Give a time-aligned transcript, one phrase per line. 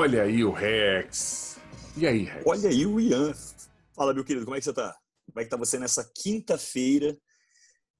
[0.00, 1.60] Olha aí o Rex.
[1.94, 2.42] E aí, Rex?
[2.46, 3.34] Olha aí o Ian.
[3.94, 4.96] Fala, meu querido, como é que você tá?
[5.26, 7.14] Como é que tá você nessa quinta-feira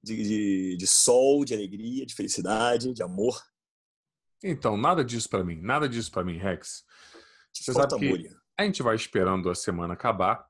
[0.03, 3.39] de, de, de, sol, de alegria, de felicidade, de amor?
[4.43, 5.61] Então, nada disso para mim.
[5.61, 6.85] Nada disso para mim, Rex.
[7.53, 10.47] Você sabe que a gente vai esperando a semana acabar,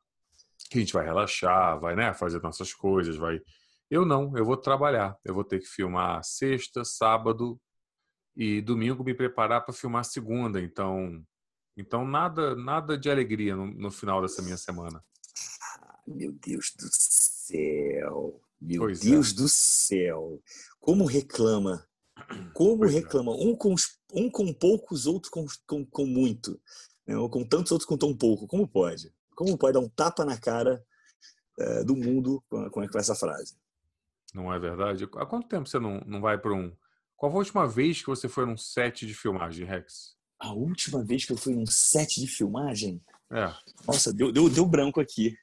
[0.70, 3.40] que a gente vai relaxar, vai né, fazer nossas coisas, vai...
[3.90, 5.18] Eu não, eu vou trabalhar.
[5.24, 7.60] Eu vou ter que filmar sexta, sábado
[8.36, 10.60] e domingo me preparar para filmar segunda.
[10.60, 11.20] Então,
[11.76, 15.02] então nada, nada de alegria no, no final dessa minha semana.
[16.06, 18.40] Meu Deus do céu.
[18.60, 19.34] Meu pois Deus é.
[19.34, 20.42] do céu.
[20.78, 21.86] Como reclama.
[22.52, 22.98] Como pois é.
[22.98, 23.32] reclama.
[23.32, 23.34] É.
[23.36, 23.74] Um, com,
[24.12, 26.60] um com poucos, outro com, com, com muito.
[27.06, 27.16] Né?
[27.16, 28.46] Ou com tantos, outros com tão pouco.
[28.46, 29.12] Como pode?
[29.34, 30.84] Como pode dar um tapa na cara
[31.58, 33.54] é, do mundo com, com, essa frase?
[34.34, 35.08] Não é verdade?
[35.16, 36.74] Há quanto tempo você não, não vai para um.
[37.16, 40.16] Qual foi a última vez que você foi num set de filmagem, Rex?
[40.40, 43.00] A última vez que eu fui num set de filmagem?
[43.30, 43.54] É.
[43.86, 45.36] Nossa, deu, deu, deu branco aqui.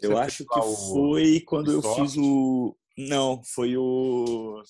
[0.00, 0.60] Eu Você acho que
[0.92, 2.76] foi quando eu fiz o.
[2.96, 4.62] Não, foi o.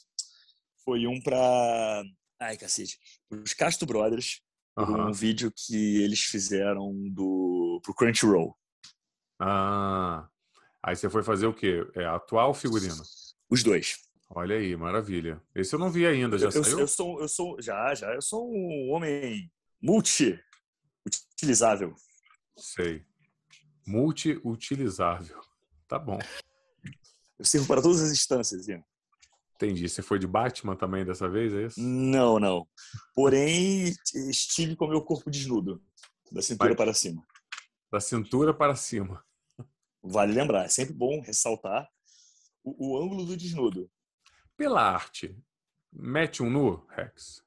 [0.85, 2.03] Foi um pra.
[2.41, 2.99] Ai, cacete.
[3.31, 4.41] Os Castro Brothers.
[4.79, 5.09] Uhum.
[5.09, 8.57] Um vídeo que eles fizeram do pro Crunchyroll.
[9.39, 10.29] Ah.
[10.83, 11.87] Aí você foi fazer o quê?
[11.95, 13.03] É atual figurino?
[13.51, 13.99] Os dois.
[14.33, 15.43] Olha aí, maravilha.
[15.53, 16.79] Esse eu não vi ainda, já eu, saiu?
[16.79, 18.15] Eu sou, eu sou, já, já.
[18.15, 19.51] Eu sou um homem
[19.83, 20.39] multi
[21.05, 21.95] utilizável.
[22.57, 23.05] Sei.
[23.87, 25.41] Multi-utilizável.
[25.89, 26.19] Tá bom.
[27.39, 28.85] Eu sirvo para todas as instâncias, Ian.
[29.57, 29.89] Entendi.
[29.89, 31.81] Você foi de Batman também dessa vez, é isso?
[31.81, 32.69] Não, não.
[33.15, 35.83] Porém, estive com o meu corpo desnudo,
[36.31, 36.77] da cintura Vai.
[36.77, 37.27] para cima.
[37.91, 39.25] Da cintura para cima.
[40.03, 41.89] Vale lembrar, é sempre bom ressaltar
[42.63, 43.91] o, o ângulo do desnudo.
[44.61, 45.35] Pela arte,
[45.91, 47.43] mete um nu, Rex?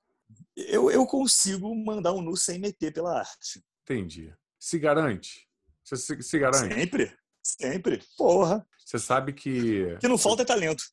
[0.55, 3.63] Eu, eu consigo mandar um nu sem meter pela arte.
[3.83, 4.35] Entendi.
[4.57, 5.47] Se garante?
[5.83, 6.73] Você se, se garante?
[6.73, 7.15] Sempre.
[7.43, 8.03] Sempre.
[8.17, 8.67] Porra.
[8.83, 9.95] Você sabe que.
[9.99, 10.85] que não falta é talento.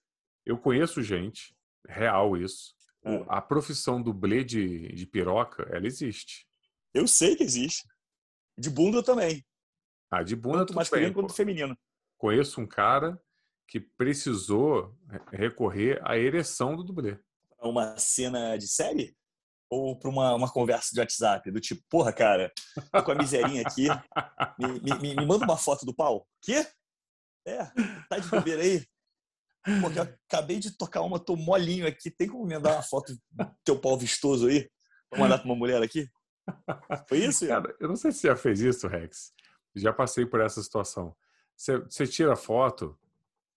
[0.45, 1.57] Eu conheço gente,
[1.89, 2.75] real isso.
[3.03, 3.25] É.
[3.27, 6.47] A profissão dublê de, de piroca, ela existe.
[6.93, 7.89] Eu sei que existe.
[8.59, 9.43] De bunda também.
[10.11, 11.75] Ah, de bunda Tanto masculino quanto feminino.
[12.19, 13.19] Conheço um cara
[13.71, 14.95] que precisou
[15.33, 17.17] recorrer à ereção do dublê.
[17.63, 19.17] Uma cena de série?
[19.73, 22.53] ou para uma, uma conversa de WhatsApp, do tipo, porra, cara,
[22.91, 23.87] tô com a miserinha aqui,
[24.59, 26.27] me, me, me manda uma foto do pau.
[26.43, 26.67] Quê?
[27.47, 27.65] É,
[28.09, 28.85] tá de bobeira aí?
[29.81, 33.15] Pô, já acabei de tocar uma, tô molinho aqui, tem como me mandar uma foto
[33.31, 34.69] do teu pau vistoso aí?
[35.09, 36.09] Vou mandar para uma mulher aqui?
[37.09, 37.47] Foi isso?
[37.47, 39.33] Cara, eu não sei se você já fez isso, Rex.
[39.77, 41.15] Já passei por essa situação.
[41.57, 42.99] Você, você tira foto,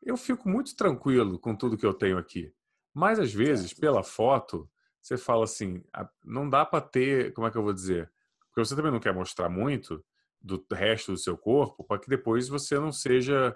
[0.06, 2.54] eu fico muito tranquilo com tudo que eu tenho aqui.
[2.94, 4.70] Mas às vezes, pela foto,
[5.02, 5.84] você fala assim,
[6.24, 8.12] não dá para ter, como é que eu vou dizer?
[8.48, 10.04] Porque você também não quer mostrar muito
[10.40, 13.56] do resto do seu corpo para que depois você não seja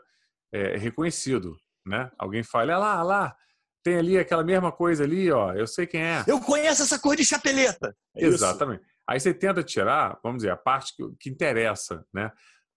[0.52, 1.56] é, reconhecido,
[1.86, 2.12] né?
[2.18, 3.38] Alguém fale, ah lá, ah lá,
[3.84, 6.24] tem ali aquela mesma coisa ali, ó, eu sei quem é.
[6.28, 7.96] Eu conheço essa cor de chapeleta.
[8.16, 8.82] É Exatamente.
[8.82, 8.92] Isso.
[9.08, 12.32] Aí você tenta tirar, vamos dizer, a parte que, que interessa, né?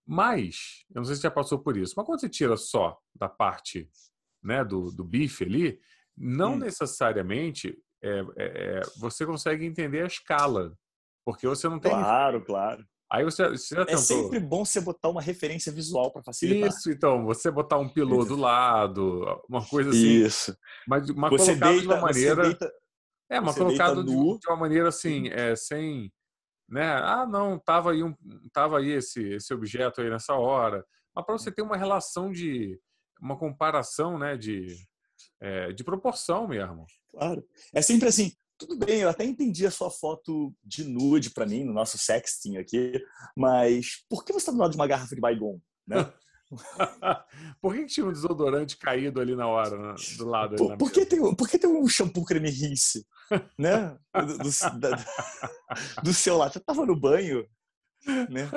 [0.05, 3.29] Mas, eu não sei se já passou por isso, mas quando você tira só da
[3.29, 3.89] parte
[4.43, 5.79] né, do, do bife ali,
[6.17, 6.57] não hum.
[6.57, 10.73] necessariamente é, é, é, você consegue entender a escala,
[11.25, 11.91] porque você não tem.
[11.91, 12.85] Claro, claro.
[13.11, 16.69] Aí você, você já É sempre bom você botar uma referência visual para facilitar.
[16.69, 20.23] Isso, então, você botar um pilô do lado, uma coisa assim.
[20.23, 20.57] Isso.
[20.87, 22.43] Mas uma você colocado deita, de uma maneira.
[22.43, 22.71] Deita,
[23.29, 26.11] é, mas colocado de, de, uma maneira assim, é, sem.
[26.71, 26.85] Né?
[26.85, 28.15] Ah, não, tava aí, um,
[28.53, 30.85] tava aí esse, esse objeto aí nessa hora.
[31.13, 32.79] Mas para você ter uma relação de.
[33.21, 34.37] uma comparação, né?
[34.37, 34.77] De,
[35.41, 36.85] é, de proporção mesmo.
[37.11, 37.45] Claro.
[37.73, 41.65] É sempre assim, tudo bem, eu até entendi a sua foto de nude para mim,
[41.65, 43.03] no nosso sexting aqui,
[43.35, 45.95] mas por que você está do lado de uma garrafa de Baygon, né?
[47.61, 49.95] por que, tinha um desodorante caído ali na hora, né?
[50.17, 50.55] do lado?
[50.55, 53.05] Por, por, que tem, por que tem um shampoo creme rinse,
[53.57, 53.97] né?
[54.13, 55.05] Do, do, da,
[56.03, 56.53] do seu lado.
[56.53, 57.47] Você tava no banho,
[58.29, 58.49] né?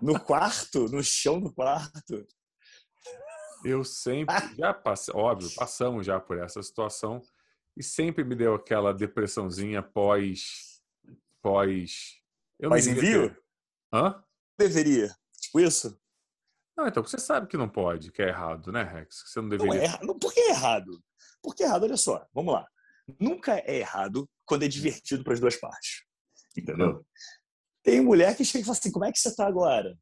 [0.00, 2.26] No quarto, no chão do quarto.
[3.64, 7.22] Eu sempre, já passei, óbvio, passamos já por essa situação
[7.76, 10.82] e sempre me deu aquela depressãozinha pós,
[11.42, 12.20] pós.
[12.58, 13.30] Eu pós envio?
[13.30, 13.42] Ter...
[13.92, 14.22] Hã?
[14.58, 15.98] Deveria, tipo isso.
[16.76, 19.22] Não, então você sabe que não pode, que é errado, né, Rex?
[19.22, 19.74] Que você não deveria.
[19.74, 20.18] Não é errado.
[20.18, 21.04] Por que é errado?
[21.42, 21.82] Por que é errado?
[21.84, 22.66] Olha só, vamos lá.
[23.20, 26.02] Nunca é errado quando é divertido para as duas partes.
[26.56, 26.98] Entendeu?
[26.98, 27.04] Hum.
[27.82, 29.96] Tem mulher que chega e fala assim: como é que você está agora?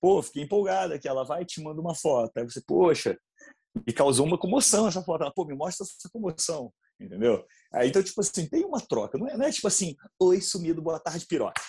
[0.00, 2.36] Pô, fiquei empolgada que ela vai e te manda uma foto.
[2.36, 3.18] Aí você, poxa,
[3.86, 5.22] me causou uma comoção essa foto.
[5.22, 7.44] Ela, pô, me mostra essa comoção, entendeu?
[7.72, 9.18] Aí, então, tipo assim, tem uma troca.
[9.18, 11.60] Não é, não é tipo assim, oi, sumido, boa tarde, piroca.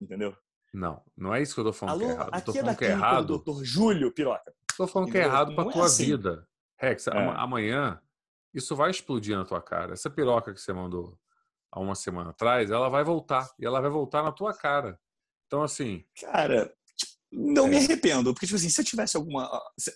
[0.00, 0.36] Entendeu?
[0.72, 2.34] Não, não é isso que eu tô falando Alô, que é errado.
[2.34, 3.38] Eu tô aqui é falando da que é errado.
[3.38, 3.64] do Dr.
[3.64, 4.54] Júlio Piroca.
[4.76, 5.34] Tô falando que é Entendeu?
[5.36, 6.04] errado pra Não é tua assim.
[6.04, 6.46] vida.
[6.78, 7.10] Rex, É.
[7.10, 8.00] ama- amanhã
[8.54, 9.92] isso vai explodir na tua cara.
[9.94, 11.18] Essa piroca que você mandou
[11.72, 13.48] há uma semana atrás, ela vai voltar.
[13.58, 14.98] E ela vai voltar na tua cara.
[15.46, 16.72] Então, assim, Cara,
[17.32, 17.78] não me É.
[17.78, 18.32] arrependo.
[18.34, 19.50] Porque, tipo assim, se eu tivesse alguma.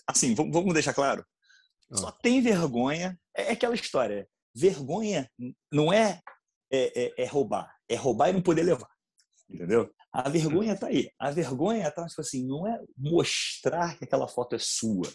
[0.07, 1.23] Assim, vamos vamos deixar claro.
[1.91, 1.97] Ah.
[1.97, 3.17] Só tem vergonha.
[3.35, 4.27] É aquela história.
[4.55, 5.29] Vergonha
[5.71, 6.19] não é,
[6.71, 7.73] é, é- é roubar.
[7.87, 8.89] É roubar e não poder levar.
[9.49, 9.89] Entendeu?
[10.13, 11.09] A vergonha tá aí.
[11.17, 15.07] A vergonha tá, tipo assim, não é mostrar que aquela foto é sua.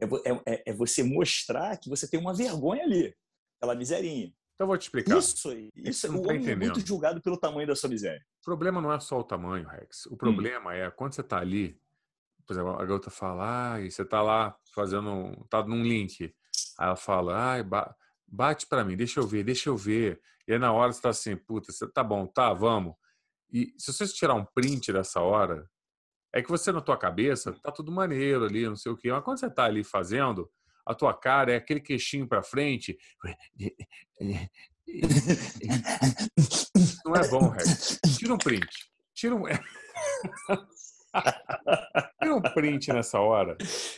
[0.00, 3.14] É, é- é- é você mostrar que você tem uma vergonha ali.
[3.60, 4.26] Aquela miserinha.
[4.54, 5.16] então eu vou te explicar.
[5.18, 5.68] Isso aí.
[5.76, 8.20] Isso, não o tá homem é muito julgado pelo tamanho da sua miséria.
[8.40, 10.06] O problema não é só o tamanho, Rex.
[10.06, 10.14] Hum.
[10.14, 11.80] O problema é quando você tá ali,
[12.44, 16.24] por exemplo, a garota fala, ai, você tá lá fazendo, um- tá num link.
[16.24, 17.94] Aí ela fala, ai, ba-
[18.26, 20.20] bate pra mim, deixa eu ver, deixa eu ver.
[20.46, 22.94] E aí na hora você tá assim, puta, você tá bom, tá, vamos.
[23.52, 25.68] E se você tirar um print dessa hora,
[26.34, 29.10] é que você na tua cabeça tá tudo maneiro ali, não sei o quê.
[29.10, 30.48] Mas quando você tá ali fazendo,
[30.86, 32.96] a tua cara é aquele queixinho pra frente.
[37.04, 37.98] Não é bom, Rex.
[38.18, 38.66] Tira um print.
[39.14, 39.42] Tira um.
[42.22, 43.56] Tira um print nessa hora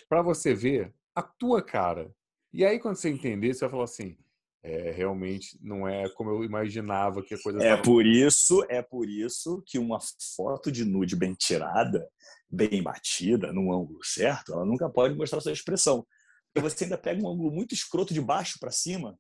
[0.08, 2.10] pra você ver a tua cara.
[2.52, 4.18] E aí, quando você entender, você vai falar assim:
[4.62, 7.82] é, realmente não é como eu imaginava que a coisa É tava.
[7.82, 9.98] por isso, é por isso que uma
[10.36, 12.06] foto de nude bem tirada,
[12.50, 16.06] bem batida, num ângulo certo, ela nunca pode mostrar sua expressão.
[16.52, 19.18] Porque você ainda pega um ângulo muito escroto de baixo para cima,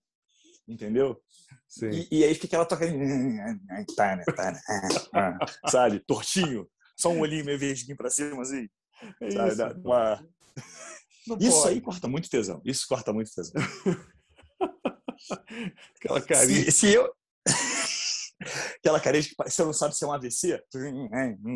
[0.68, 1.18] entendeu?
[1.68, 2.06] Sim.
[2.10, 2.84] E, e aí fica aquela toca
[5.70, 8.68] sabe, tortinho, só um olhinho meio verdinho para cima assim,
[9.20, 9.52] É sabe?
[9.52, 9.80] isso.
[9.84, 10.26] Uma-
[11.38, 12.60] Isso aí corta muito tesão.
[12.64, 13.54] Isso corta muito tesão.
[15.96, 16.64] Aquela carinha.
[16.64, 17.12] Se, se eu
[18.78, 20.62] aquela carinha que você não sabe se é um AVC,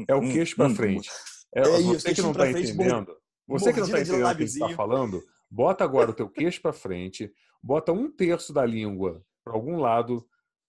[0.09, 1.11] É o queixo pra frente.
[1.55, 3.17] É, É você isso, que não tá frente, entendendo.
[3.47, 4.75] Você que não tá de entendendo o que tá lábiozinho.
[4.75, 7.33] falando, bota agora o teu queixo pra frente,
[7.63, 10.27] bota um terço da língua para algum lado,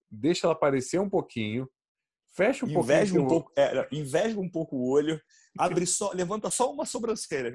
[0.09, 1.69] deixa ela aparecer um pouquinho,
[2.35, 3.23] fecha um Inveja pouquinho.
[3.23, 5.19] um pouco, é, inveja um pouco o olho,
[5.57, 7.51] abre só, levanta só uma sobrancelha.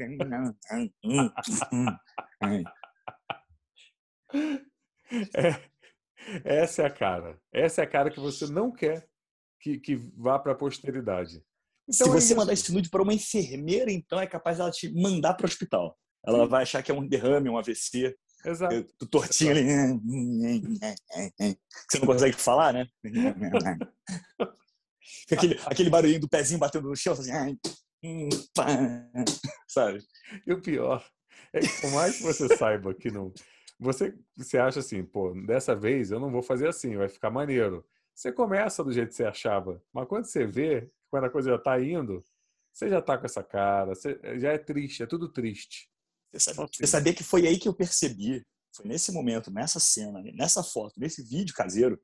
[6.44, 7.40] É, essa é a cara.
[7.50, 9.08] Essa é a cara que você não quer
[9.58, 11.42] que, que vá para a posteridade.
[11.90, 12.36] Se Então é você isso.
[12.36, 15.98] mandar esse nude para uma enfermeira, então é capaz dela te mandar para o hospital.
[16.24, 18.14] Ela vai achar que é um derrame, um AVC,
[18.44, 18.86] Exato.
[18.98, 19.64] tu tortinho ali.
[21.88, 22.86] Você não consegue falar, né?
[25.32, 27.30] Aquele, aquele barulhinho do pezinho batendo no chão, assim,
[29.68, 30.00] sabe?
[30.46, 31.04] E o pior
[31.52, 33.32] é que por mais que você saiba que não.
[33.80, 37.84] Você, você acha assim, pô, dessa vez eu não vou fazer assim, vai ficar maneiro.
[38.14, 41.58] Você começa do jeito que você achava, mas quando você vê, quando a coisa já
[41.58, 42.22] tá indo,
[42.72, 45.90] você já tá com essa cara, você, já é triste, é tudo triste.
[46.30, 48.46] Você sabia, você sabia que foi aí que eu percebi,
[48.76, 51.98] foi nesse momento, nessa cena, nessa foto, nesse vídeo caseiro,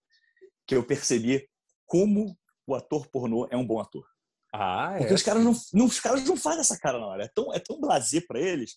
[0.66, 1.46] que eu percebi
[1.84, 2.36] como
[2.66, 4.04] o ator pornô é um bom ator.
[4.52, 4.98] Ah, é.
[4.98, 7.24] Porque os caras não, não, os caras não fazem essa cara na hora.
[7.24, 8.74] É tão, é tão blazer pra eles,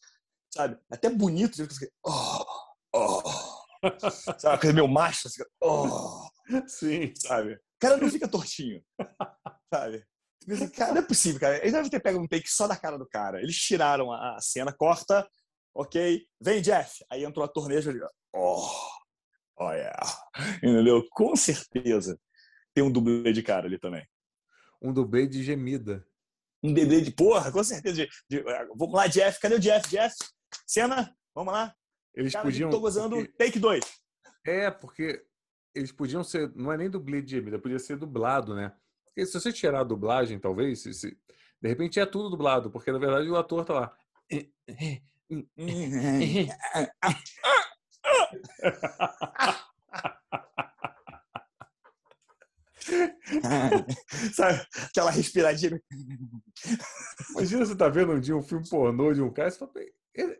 [0.53, 0.77] sabe?
[0.91, 1.55] Até bonito.
[1.55, 2.45] fica, Oh,
[2.99, 3.59] oh.
[4.37, 6.27] Sabe, aquele meu macho, assim, oh,
[6.67, 7.13] Sim.
[7.15, 7.53] sabe?
[7.53, 8.83] O cara não fica tortinho,
[9.73, 10.05] sabe?
[10.45, 11.57] Pensa, Cara, não é possível, cara.
[11.57, 13.41] Eles devem ter pego um take só da cara do cara.
[13.41, 15.29] Eles tiraram a a cena, corta,
[15.73, 17.03] ok, vem Jeff.
[17.09, 17.99] Aí entrou a torneja e
[18.33, 18.67] oh,
[19.59, 19.99] oh yeah.
[20.57, 21.05] Entendeu?
[21.11, 22.19] Com certeza
[22.73, 24.05] tem um dublê de cara ali também.
[24.81, 26.05] Um dublê de gemida.
[26.63, 27.95] Um dublê de porra, com certeza.
[27.95, 28.43] De, de-
[28.75, 29.39] vamos lá, Jeff.
[29.39, 29.89] Cadê o Jeff?
[29.89, 30.15] Jeff?
[30.65, 31.15] Cena?
[31.33, 31.73] Vamos lá.
[32.15, 32.69] Eles Cara, podiam.
[32.69, 33.15] tô gozando.
[33.15, 33.83] porque- Take 2.
[34.45, 35.23] É, porque
[35.75, 36.51] eles podiam ser.
[36.55, 38.73] Não é nem dublê de gemida, podia ser dublado, né?
[39.05, 41.17] Porque se você tirar a dublagem, talvez, se- se-
[41.61, 43.97] de repente é tudo dublado, porque na verdade o ator tá lá.
[54.33, 54.61] Sabe?
[54.87, 55.81] Aquela respiradinha.
[57.31, 59.71] Imagina você tá vendo um dia um filme pornô de um cara e você fala,
[59.75, 59.93] "Ele-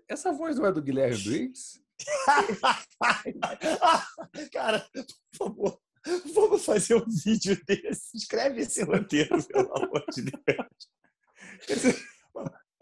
[0.08, 1.80] essa voz não é do Guilherme Briggs?
[4.54, 5.06] Cara, por
[5.38, 5.80] favor,
[6.34, 8.16] vamos fazer um vídeo desse.
[8.16, 10.68] Escreve esse roteiro, pelo amor de Deus.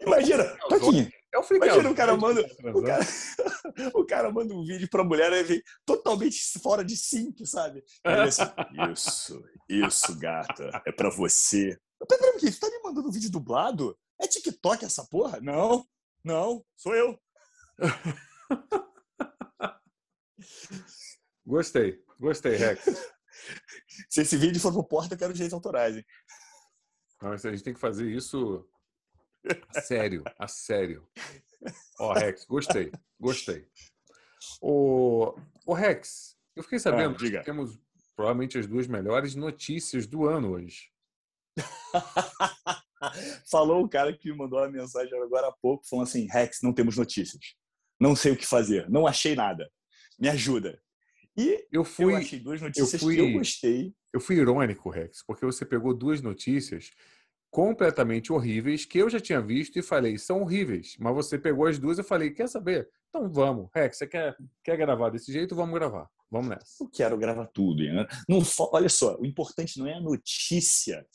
[0.00, 3.04] Imagina, Toquinho, É o Freak Imagina o cara né, manda- tá o cara,
[3.94, 7.82] o cara manda um vídeo pra mulher e vem totalmente fora de sync, sabe?
[8.04, 8.44] Aí ele assim,
[8.92, 11.76] isso, isso, gata, é pra você.
[12.08, 13.98] Peraí, você tá me mandando um vídeo dublado?
[14.20, 15.40] É TikTok essa porra?
[15.40, 15.84] Não,
[16.24, 17.20] não, sou eu.
[21.48, 22.84] Gostei, gostei, Rex.
[24.10, 26.04] Se esse vídeo for pro porta, eu quero direitos autorais, hein?
[27.22, 28.68] Não, a gente tem que fazer isso
[29.74, 31.08] a sério, a sério.
[31.98, 33.66] Ó, Rex, gostei, gostei.
[34.60, 35.34] O,
[35.64, 37.80] o Rex, eu fiquei sabendo ah, que temos
[38.14, 40.92] provavelmente as duas melhores notícias do ano hoje.
[43.50, 46.72] Falou o cara que me mandou uma mensagem agora há pouco, falando assim: Rex, não
[46.72, 47.42] temos notícias.
[48.00, 48.88] Não sei o que fazer.
[48.88, 49.68] Não achei nada.
[50.18, 50.80] Me ajuda.
[51.36, 53.94] E eu, fui, eu achei duas notícias eu fui, que eu gostei.
[54.12, 56.90] Eu fui irônico, Rex, porque você pegou duas notícias
[57.50, 60.96] completamente horríveis que eu já tinha visto e falei, são horríveis.
[60.98, 62.88] Mas você pegou as duas e eu falei, quer saber?
[63.08, 63.68] Então vamos.
[63.74, 65.54] Rex, você quer, quer gravar desse jeito?
[65.54, 66.08] Vamos gravar.
[66.30, 66.82] Vamos nessa.
[66.82, 67.82] Eu quero gravar tudo.
[68.28, 71.06] Não, olha só, o importante não é a notícia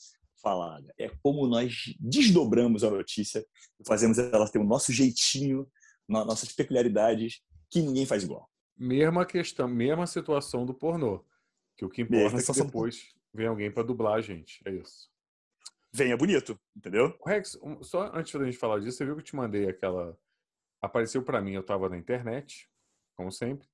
[0.43, 3.43] falada, é como nós desdobramos a notícia
[3.79, 5.65] e fazemos ela ter o nosso jeitinho,
[6.07, 8.49] nossas peculiaridades, que ninguém faz igual.
[8.77, 11.25] Mesma questão, mesma situação do pornô.
[11.77, 13.37] Que o que importa é que depois do...
[13.37, 14.61] vem alguém para dublar a gente.
[14.65, 15.09] É isso.
[15.91, 17.17] Venha bonito, entendeu?
[17.25, 20.17] Rex, só antes da gente falar disso, você viu que eu te mandei aquela.
[20.81, 22.69] Apareceu para mim, eu estava na internet,
[23.15, 23.67] como sempre,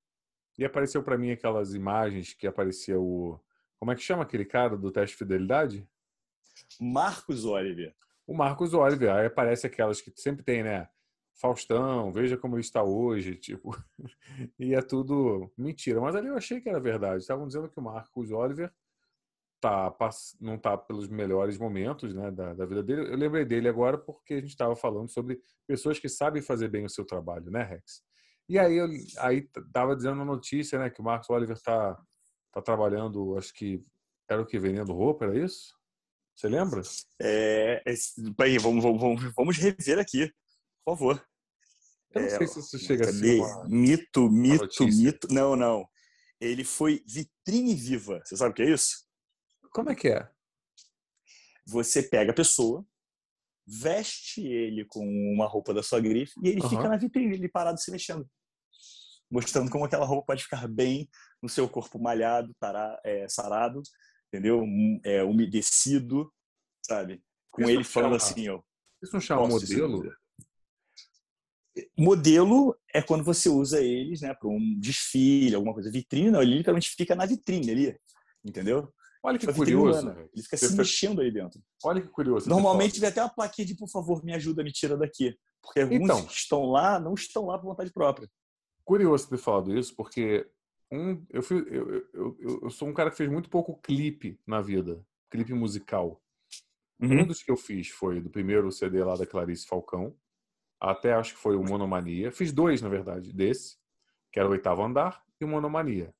[0.57, 3.39] e apareceu para mim aquelas imagens que aparecia o.
[3.79, 5.87] Como é que chama aquele cara do teste de fidelidade?
[6.79, 7.95] Marcos Oliver.
[8.25, 9.11] O Marcos Oliver.
[9.11, 10.87] Aí aparece aquelas que sempre tem, né?
[11.41, 13.71] Faustão, veja como ele está hoje, tipo.
[14.59, 16.01] e é tudo mentira.
[16.01, 17.21] Mas ali eu achei que era verdade.
[17.21, 18.71] Estavam dizendo que o Marcos Oliver
[19.59, 19.93] tá,
[20.39, 23.11] não está pelos melhores momentos né, da, da, vida dele.
[23.11, 26.85] Eu lembrei dele agora porque a gente estava falando sobre pessoas que sabem fazer bem
[26.85, 28.03] o seu trabalho, né, Rex?
[28.47, 28.87] E aí eu
[29.19, 31.95] aí tava dizendo a notícia, né, que o Marcos Oliver está
[32.51, 33.81] tá trabalhando, acho que
[34.27, 35.78] era o que vendendo roupa, era isso?
[36.39, 36.81] Você lembra?
[37.21, 37.83] É,
[38.37, 40.33] bem, vamos, vamos, vamos rever aqui,
[40.85, 41.27] por favor.
[42.11, 45.27] Eu não é, sei se isso chega a ser uma, mito, mito, mito.
[45.29, 45.85] Não, não.
[46.39, 48.21] Ele foi vitrine viva.
[48.23, 49.05] Você sabe o que é isso?
[49.73, 50.29] Como é que é?
[51.67, 52.85] Você pega a pessoa,
[53.67, 56.69] veste ele com uma roupa da sua grife e ele uhum.
[56.69, 58.25] fica na vitrine, ele parado se mexendo
[59.29, 61.07] mostrando como aquela roupa pode ficar bem
[61.41, 63.83] no seu corpo malhado, tará, é, sarado,
[64.31, 64.63] entendeu?
[65.03, 66.31] É, umedecido,
[66.85, 67.21] sabe?
[67.51, 68.61] Com isso ele falando assim, ó.
[69.01, 70.01] Isso não chama modelo?
[70.01, 70.17] Dizer.
[71.97, 76.57] Modelo é quando você usa eles, né, para um desfile, alguma coisa, vitrine, não, ele
[76.57, 77.99] literalmente fica na vitrine ali,
[78.43, 78.91] entendeu?
[79.23, 80.09] Olha que curioso.
[80.33, 81.61] Ele fica se mexendo aí dentro.
[81.83, 82.49] Olha que curioso.
[82.49, 85.37] Normalmente vem até uma plaquinha de, por favor, me ajuda, me tira daqui.
[85.61, 88.29] Porque alguns então, que estão lá não estão lá por vontade própria
[88.89, 90.49] curioso ter falado isso, porque
[90.91, 94.61] um, eu, fui, eu, eu, eu, sou um cara que fez muito pouco clipe na
[94.61, 96.21] vida, clipe musical.
[96.99, 97.21] Uhum.
[97.21, 100.15] Um dos que eu fiz foi do primeiro CD lá da Clarice Falcão,
[100.79, 102.31] até acho que foi o Monomania.
[102.31, 103.77] Fiz dois, na verdade, desse,
[104.31, 106.13] que era o Oitavo Andar e o Monomania.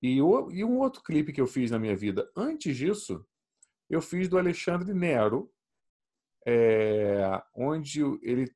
[0.00, 3.24] E, o, e um outro clipe que eu fiz na minha vida antes disso,
[3.88, 5.52] eu fiz do Alexandre Nero,
[6.46, 8.50] é, onde ele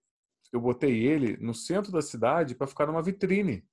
[0.52, 3.66] eu botei ele no centro da cidade para ficar numa vitrine.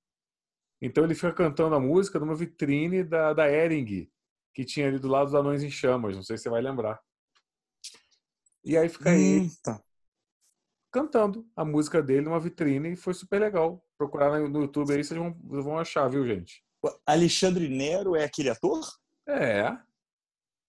[0.84, 4.06] Então ele fica cantando a música numa vitrine da, da Ering,
[4.52, 7.00] que tinha ali do lado dos Anões em Chamas, não sei se você vai lembrar.
[8.62, 9.48] E aí fica aí
[10.92, 13.82] cantando a música dele numa vitrine e foi super legal.
[13.96, 16.62] Procurar no YouTube aí, vocês vão, vão achar, viu, gente?
[17.06, 18.86] Alexandre Nero é aquele ator?
[19.26, 19.74] É.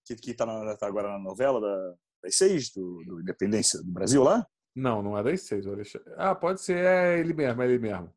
[0.06, 3.92] Que, que tá, na, tá agora na novela da, das seis, do, do Independência do
[3.92, 4.48] Brasil lá?
[4.74, 6.14] Não, não é das seis, o Alexandre.
[6.16, 8.16] Ah, pode ser, é ele mesmo, é ele mesmo.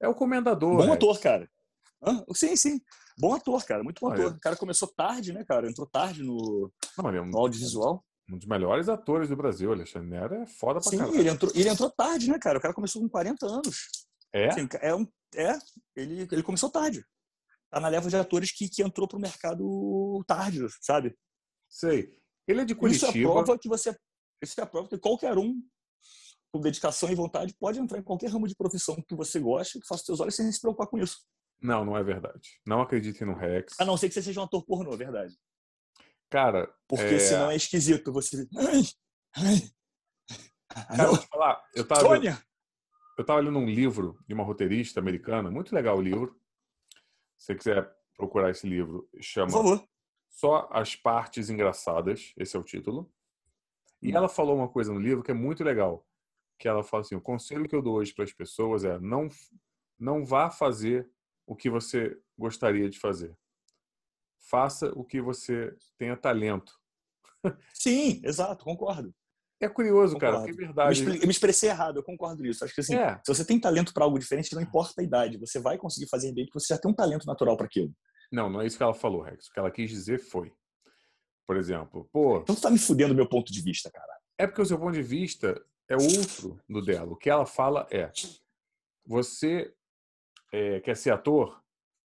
[0.00, 0.76] É o comendador.
[0.76, 0.92] Bom é.
[0.92, 1.48] ator, cara.
[2.02, 2.80] Ah, sim, sim.
[3.18, 3.82] Bom ator, cara.
[3.82, 4.32] Muito bom ah, ator.
[4.32, 5.68] O cara começou tarde, né, cara?
[5.68, 8.04] Entrou tarde no, não, é um, no audiovisual.
[8.30, 11.18] Um dos melhores atores do Brasil, Alexandre Nero é foda pra Sim, caralho.
[11.18, 12.58] ele entrou, ele entrou tarde, né, cara?
[12.58, 13.88] O cara começou com 40 anos.
[14.32, 14.48] É?
[14.48, 15.58] Assim, é, um, é
[15.96, 17.04] ele, ele começou tarde.
[17.68, 21.14] Tá na leva de atores que, que entrou pro mercado tarde, sabe?
[21.68, 22.16] Sei.
[22.46, 23.10] Ele é de Curitiba.
[23.10, 23.94] Isso é prova que você
[24.42, 25.60] isso é a prova que qualquer um,
[26.52, 29.86] com dedicação e vontade, pode entrar em qualquer ramo de profissão que você goste, que
[29.86, 31.20] faça seus olhos sem se preocupar com isso.
[31.60, 32.60] Não, não é verdade.
[32.66, 33.78] Não acreditem no Rex.
[33.78, 35.36] A não ser que você seja um ator pornô, é verdade.
[36.30, 36.72] Cara.
[36.88, 37.18] Porque é...
[37.18, 38.12] senão é esquisito.
[38.12, 38.48] Você.
[40.68, 42.00] Cara, te falar, eu tava.
[42.00, 42.42] Sônia!
[43.18, 46.40] Eu tava lendo um livro de uma roteirista americana, muito legal o livro.
[47.36, 49.88] Se você quiser procurar esse livro, chama Por favor.
[50.30, 53.12] Só as Partes Engraçadas, esse é o título.
[54.00, 56.06] E ela falou uma coisa no livro que é muito legal,
[56.60, 59.28] que ela fala assim: o conselho que eu dou hoje para as pessoas é não
[59.98, 61.10] não vá fazer
[61.46, 63.36] o que você gostaria de fazer.
[64.48, 66.72] Faça o que você tenha talento.
[67.74, 69.14] Sim, exato, concordo.
[69.60, 70.36] É curioso, concordo.
[70.36, 71.02] cara, porque é verdade.
[71.02, 72.64] Eu me, eu me, expressei errado, eu concordo nisso.
[72.64, 73.20] Acho que assim, é.
[73.24, 76.32] se você tem talento para algo diferente, não importa a idade, você vai conseguir fazer
[76.32, 77.92] bem, porque você já tem um talento natural para aquilo.
[78.32, 79.48] Não, não é isso que ela falou, Rex.
[79.48, 80.50] O que ela quis dizer foi:
[81.46, 82.08] por exemplo.
[82.12, 84.20] Pô, então tu tá me fudendo do meu ponto de vista, cara.
[84.38, 87.12] É porque o seu ponto de vista é outro do dela.
[87.12, 88.10] O que ela fala é:
[89.04, 89.74] você
[90.52, 91.60] é, quer ser ator?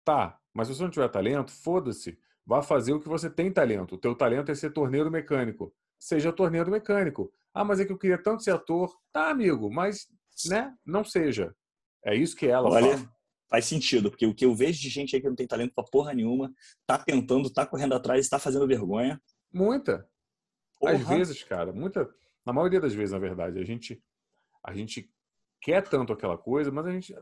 [0.04, 2.18] Tá, mas se você não tiver talento, foda-se.
[2.44, 3.94] Vá fazer o que você tem talento.
[3.94, 5.72] O teu talento é ser torneiro mecânico.
[5.98, 7.32] Seja torneiro mecânico.
[7.54, 8.96] Ah, mas é que eu queria tanto ser ator.
[9.12, 10.08] Tá, amigo, mas
[10.48, 11.54] né, não seja.
[12.04, 13.18] É isso que ela Olha, fala.
[13.50, 15.84] Faz sentido, porque o que eu vejo de gente aí que não tem talento pra
[15.84, 16.52] porra nenhuma,
[16.86, 19.20] tá tentando, tá correndo atrás, tá fazendo vergonha.
[19.52, 20.06] Muita.
[20.78, 20.92] Porra.
[20.92, 22.08] Às vezes, cara, muita.
[22.44, 24.02] Na maioria das vezes, na verdade, a gente,
[24.64, 25.10] a gente
[25.60, 27.14] quer tanto aquela coisa, mas a gente.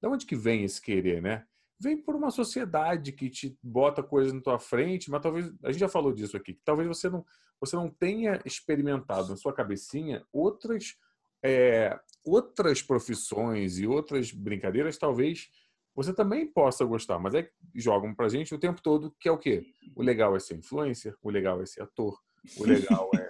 [0.00, 1.46] Da onde que vem esse querer, né?
[1.78, 5.52] Vem por uma sociedade que te bota coisas na tua frente, mas talvez.
[5.64, 7.24] A gente já falou disso aqui, que talvez você não,
[7.60, 10.96] você não tenha experimentado na sua cabecinha outras.
[11.42, 15.48] É, outras profissões e outras brincadeiras, talvez
[15.94, 19.32] você também possa gostar, mas é que jogam pra gente o tempo todo que é
[19.32, 19.66] o quê?
[19.94, 22.18] O legal é ser influencer, o legal é ser ator,
[22.56, 23.29] o legal é.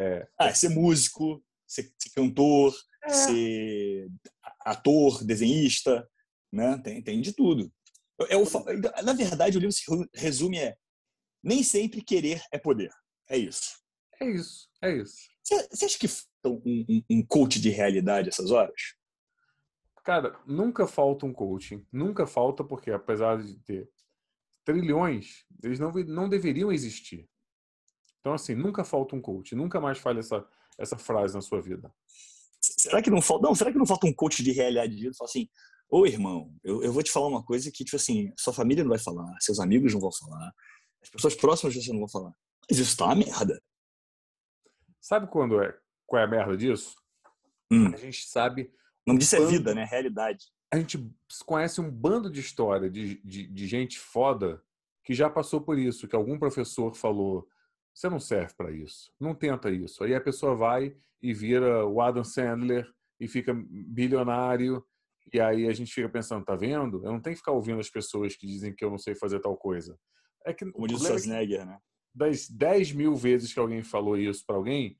[0.00, 3.08] é, ah, é ser músico, ser, ser cantor, é.
[3.10, 4.08] ser
[4.60, 6.08] ator, desenhista,
[6.52, 6.78] né?
[6.78, 7.70] Tem, tem de tudo.
[8.18, 10.76] Eu, eu, na verdade, o livro se resume é
[11.42, 12.90] nem sempre querer é poder.
[13.28, 13.78] É isso.
[14.20, 15.16] É isso, é isso.
[15.42, 16.06] Você acha que
[16.44, 18.94] um, um, um coach de realidade essas horas?
[20.04, 21.86] Cara, nunca falta um coaching.
[21.90, 23.90] Nunca falta, porque apesar de ter
[24.64, 27.28] trilhões, eles não, não deveriam existir.
[28.20, 29.54] Então, assim, nunca falta um coach.
[29.54, 30.46] Nunca mais fale essa,
[30.78, 31.92] essa frase na sua vida.
[32.60, 35.02] Será que não falta, não, será que não falta um coach de realidade?
[35.16, 35.48] Fala assim,
[35.90, 38.90] ô irmão, eu, eu vou te falar uma coisa que, tipo assim, sua família não
[38.90, 40.52] vai falar, seus amigos não vão falar,
[41.02, 42.32] as pessoas próximas de você não vão falar.
[42.68, 43.60] Mas isso tá uma merda.
[45.00, 45.74] Sabe quando é,
[46.06, 46.94] qual é a merda disso?
[47.72, 47.92] Hum.
[47.94, 48.70] A gente sabe
[49.06, 49.84] o nome disso é vida, né?
[49.84, 50.46] Realidade.
[50.72, 51.10] A gente
[51.46, 54.62] conhece um bando de história de, de, de gente foda
[55.02, 57.48] que já passou por isso, que algum professor falou:
[57.94, 60.04] você não serve para isso, não tenta isso.
[60.04, 64.84] Aí a pessoa vai e vira o Adam Sandler e fica bilionário.
[65.32, 67.04] E aí a gente fica pensando, tá vendo?
[67.04, 69.40] Eu não tenho que ficar ouvindo as pessoas que dizem que eu não sei fazer
[69.40, 69.98] tal coisa.
[70.44, 71.78] É que, Como diz o é Schwarzenegger, né?
[72.14, 74.98] Das 10 mil vezes que alguém falou isso para alguém,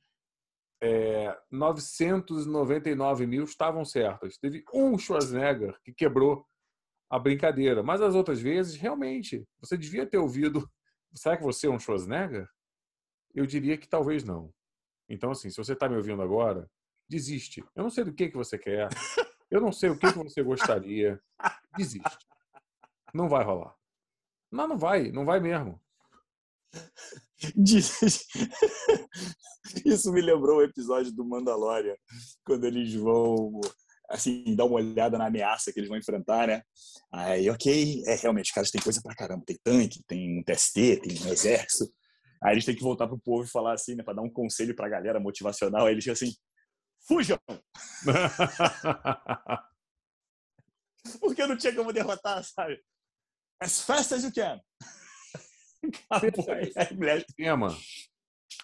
[0.82, 4.38] é, 999 mil estavam certas.
[4.38, 6.46] Teve um Schwarzenegger que quebrou
[7.10, 7.82] a brincadeira.
[7.82, 10.70] Mas as outras vezes, realmente, você devia ter ouvido.
[11.14, 12.48] Será que você é um Schwarzenegger?
[13.34, 14.52] Eu diria que talvez não.
[15.08, 16.70] Então, assim, se você está me ouvindo agora,
[17.08, 17.64] desiste.
[17.74, 18.88] Eu não sei do que, que você quer.
[19.50, 21.20] Eu não sei o que, que você gostaria.
[21.76, 22.18] Desiste.
[23.12, 23.74] Não vai rolar.
[24.50, 25.10] Não, não vai.
[25.10, 25.80] Não vai mesmo.
[29.84, 31.96] Isso me lembrou o episódio do Mandalorian,
[32.44, 33.60] quando eles vão
[34.10, 36.62] assim, dar uma olhada na ameaça que eles vão enfrentar, né?
[37.12, 39.44] Aí, ok, é realmente, os caras têm coisa pra caramba.
[39.46, 41.90] Tem tanque, tem um TST, tem um exército.
[42.42, 44.02] Aí eles têm que voltar pro povo e falar assim, né?
[44.02, 45.86] Pra dar um conselho pra galera motivacional.
[45.86, 46.34] Aí eles ficam assim,
[47.06, 47.38] fujam!
[51.20, 52.80] Porque não tinha como derrotar, sabe?
[53.60, 54.60] As fast as you can.
[57.36, 57.76] Tema.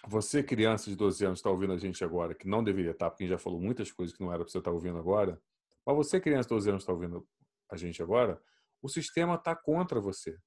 [0.07, 3.09] Você, criança de 12 anos, está ouvindo a gente agora, que não deveria estar, tá,
[3.09, 4.97] porque a gente já falou muitas coisas que não era para você estar tá ouvindo
[4.97, 5.41] agora.
[5.85, 7.27] Mas você, criança de 12 anos, está ouvindo
[7.71, 8.41] a gente agora,
[8.81, 10.37] o sistema está contra você.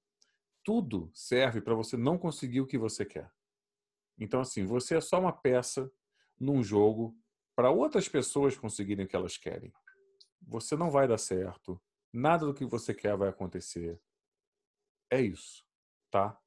[0.65, 3.33] Tudo serve para você não conseguir o que você quer.
[4.19, 5.91] Então, assim, você é só uma peça
[6.39, 7.17] num jogo
[7.57, 9.73] para outras pessoas conseguirem o que elas querem.
[10.43, 11.81] Você não vai dar certo.
[12.13, 14.01] Nada do que você quer vai acontecer.
[15.11, 15.65] É isso,
[16.11, 16.39] tá?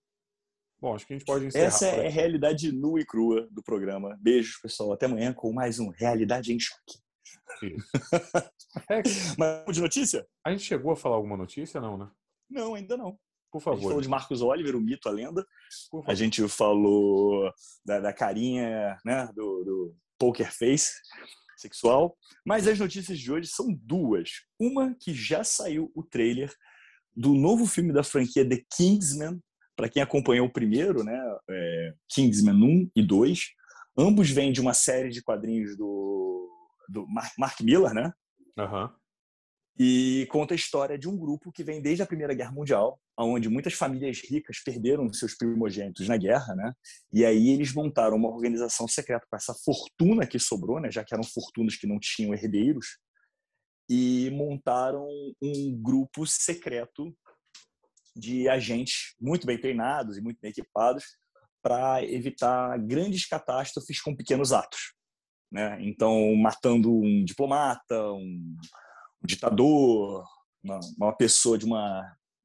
[0.80, 1.66] Bom, acho que a gente pode encerrar.
[1.66, 4.18] Essa é a realidade nua e crua do programa.
[4.22, 4.92] Beijos, pessoal.
[4.92, 7.00] Até amanhã com mais um Realidade em Choque.
[7.62, 7.88] Isso.
[8.92, 9.02] é,
[9.38, 10.28] Mas de notícia?
[10.46, 12.12] A gente chegou a falar alguma notícia, não, né?
[12.50, 13.18] Não, ainda não.
[13.54, 13.76] Por favor.
[13.76, 15.46] A gente falou de Marcos Oliver, o mito, a lenda.
[16.08, 17.54] A gente falou
[17.86, 20.92] da, da carinha né, do, do poker face
[21.56, 22.18] sexual.
[22.44, 24.32] Mas as notícias de hoje são duas.
[24.60, 26.52] Uma que já saiu o trailer
[27.16, 29.40] do novo filme da franquia The Kingsman,
[29.76, 33.40] para quem acompanhou o primeiro, né, é, Kingsman 1 e 2,
[33.96, 36.50] ambos vêm de uma série de quadrinhos do,
[36.90, 38.12] do Mark, Mark Miller, né?
[38.58, 38.90] Uhum.
[39.78, 43.48] E conta a história de um grupo que vem desde a Primeira Guerra Mundial, onde
[43.50, 46.74] muitas famílias ricas perderam seus primogênitos na guerra, né?
[47.12, 50.92] E aí eles montaram uma organização secreta com essa fortuna que sobrou, né?
[50.92, 52.98] Já que eram fortunas que não tinham herdeiros,
[53.90, 55.08] e montaram
[55.42, 57.16] um grupo secreto
[58.16, 61.04] de agentes muito bem treinados e muito bem equipados
[61.62, 64.94] para evitar grandes catástrofes com pequenos atos.
[65.52, 65.78] Né?
[65.82, 68.58] Então, matando um diplomata, um,
[69.24, 70.26] ditador,
[70.64, 72.04] uma, uma, pessoa de, uma,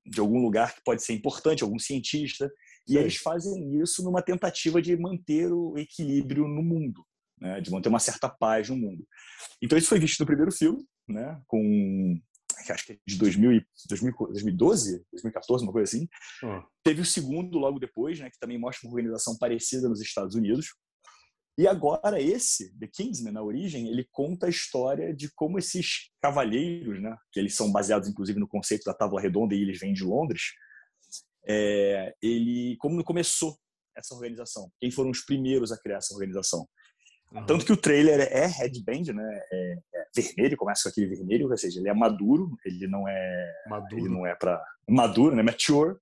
[0.08, 2.50] de algum lugar que pode ser importante, algum cientista.
[2.86, 2.98] E Sim.
[2.98, 7.04] eles fazem isso numa tentativa de manter o equilíbrio no mundo,
[7.40, 7.60] né?
[7.60, 9.06] de manter uma certa paz no mundo.
[9.62, 11.40] Então isso foi visto no primeiro filme, né?
[11.46, 12.18] com
[12.70, 16.08] acho que é de 2000, 2012, 2014, uma coisa assim.
[16.42, 16.62] Uhum.
[16.82, 20.74] Teve o segundo logo depois, né, que também mostra uma organização parecida nos Estados Unidos.
[21.58, 27.02] E agora esse, The Kingsman, na origem, ele conta a história de como esses cavalheiros,
[27.02, 30.04] né, que eles são baseados inclusive no conceito da Tábua Redonda e eles vêm de
[30.04, 30.52] Londres,
[31.48, 33.58] é, ele como começou
[33.96, 36.68] essa organização, quem foram os primeiros a criar essa organização.
[37.32, 37.44] Uhum.
[37.44, 39.40] Tanto que o trailer é headband, né?
[39.52, 43.54] É, é, vermelho, começa com aquele vermelho, ou seja, ele é maduro, ele não é
[43.68, 44.00] maduro.
[44.00, 45.42] ele não é para maduro, né?
[45.42, 45.96] Mature.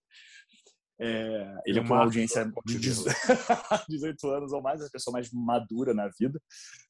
[0.99, 6.09] É, ele é uma audiência de 18 anos ou mais, a pessoa mais madura na
[6.19, 6.41] vida.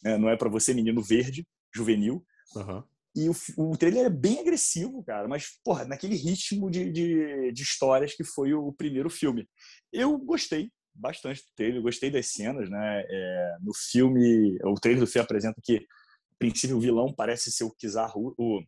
[0.02, 0.16] Né?
[0.16, 2.24] Não é para você, menino verde, juvenil.
[2.54, 2.82] Uhum.
[3.16, 7.62] E o, o trailer é bem agressivo, cara, mas, porra, naquele ritmo de, de, de
[7.62, 9.48] histórias que foi o primeiro filme.
[9.90, 13.04] Eu gostei, bastante do trailer, gostei das cenas, né?
[13.08, 17.64] É, no filme, o trailer do filme apresenta que, a princípio, o vilão parece ser
[17.64, 18.62] o Kizar, o,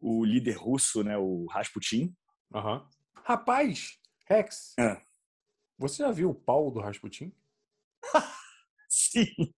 [0.00, 1.18] o líder russo, né?
[1.18, 2.14] O Rasputin.
[2.54, 2.82] Uhum.
[3.22, 5.00] Rapaz, Rex, é.
[5.78, 7.32] você já viu o pau do Rasputin?
[8.88, 9.52] Sim.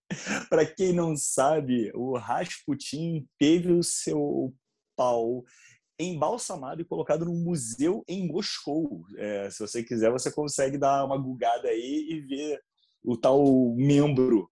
[0.49, 4.53] Para quem não sabe, o Rasputin teve o seu
[4.95, 5.43] pau
[5.99, 9.05] embalsamado e colocado num museu em Moscou.
[9.17, 12.61] É, se você quiser, você consegue dar uma gugada aí e ver
[13.03, 13.43] o tal
[13.75, 14.49] membro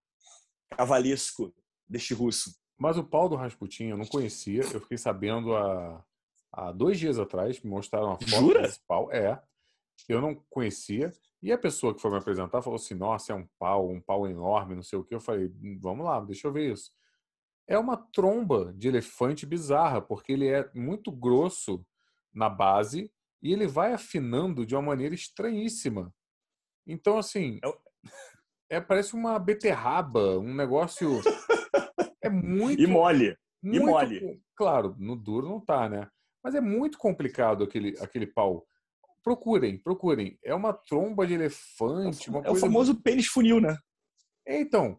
[0.71, 1.53] cavalesco
[1.87, 2.55] deste russo.
[2.77, 6.03] Mas o pau do Rasputin eu não conhecia, eu fiquei sabendo há,
[6.51, 8.61] há dois dias atrás, me mostraram a foto Jura?
[8.61, 9.11] desse pau.
[9.11, 9.41] É,
[10.07, 11.11] eu não conhecia.
[11.41, 14.27] E a pessoa que foi me apresentar falou assim: nossa, é um pau, um pau
[14.27, 15.15] enorme, não sei o que.
[15.15, 16.91] Eu falei: hum, vamos lá, deixa eu ver isso
[17.67, 21.85] é uma tromba de elefante bizarra, porque ele é muito grosso
[22.33, 26.13] na base e ele vai afinando de uma maneira estranhíssima.
[26.87, 27.59] Então, assim,
[28.69, 31.21] é, parece uma beterraba, um negócio.
[32.23, 32.81] É muito.
[32.81, 33.37] E mole.
[33.63, 34.41] Muito, e mole.
[34.55, 36.09] Claro, no duro não tá, né?
[36.43, 38.65] Mas é muito complicado aquele, aquele pau.
[39.27, 40.39] Procurem, procurem.
[40.41, 42.29] É uma tromba de elefante.
[42.45, 43.03] É, o famoso muito...
[43.03, 43.77] pênis funil, né?
[44.45, 44.97] É, então,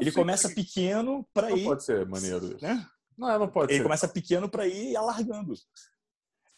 [0.00, 0.54] ele começa que...
[0.54, 1.64] pequeno para ir.
[1.64, 2.64] Pode ser maneiro isso.
[2.64, 2.86] Né?
[3.18, 3.82] Não, não pode ele ser.
[3.82, 5.54] começa pequeno para ir alargando.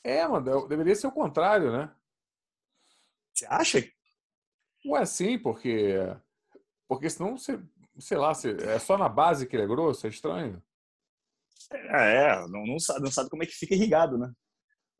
[0.04, 1.90] É, mano, deveria ser o contrário, né?
[3.32, 3.82] Você acha?
[4.84, 5.94] Ué, sim, porque.
[6.86, 7.58] Porque senão você.
[7.98, 8.50] Sei lá, você...
[8.60, 10.62] é só na base que ele é grosso, é estranho.
[11.70, 14.30] É, não, não, sabe, não sabe como é que fica irrigado, né?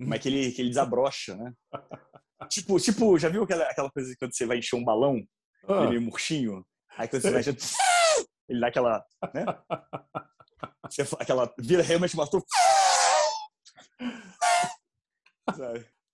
[0.01, 1.53] É que ele, que ele desabrocha, né?
[2.51, 5.23] tipo, tipo, já viu aquela, aquela coisa quando você vai encher um balão?
[5.69, 5.85] Ah.
[5.85, 6.65] Aquele murchinho?
[6.97, 7.57] Aí quando você vai encher.
[8.49, 9.05] Ele dá aquela.
[9.33, 9.45] Né?
[11.19, 11.53] aquela.
[11.59, 12.29] Vira realmente uma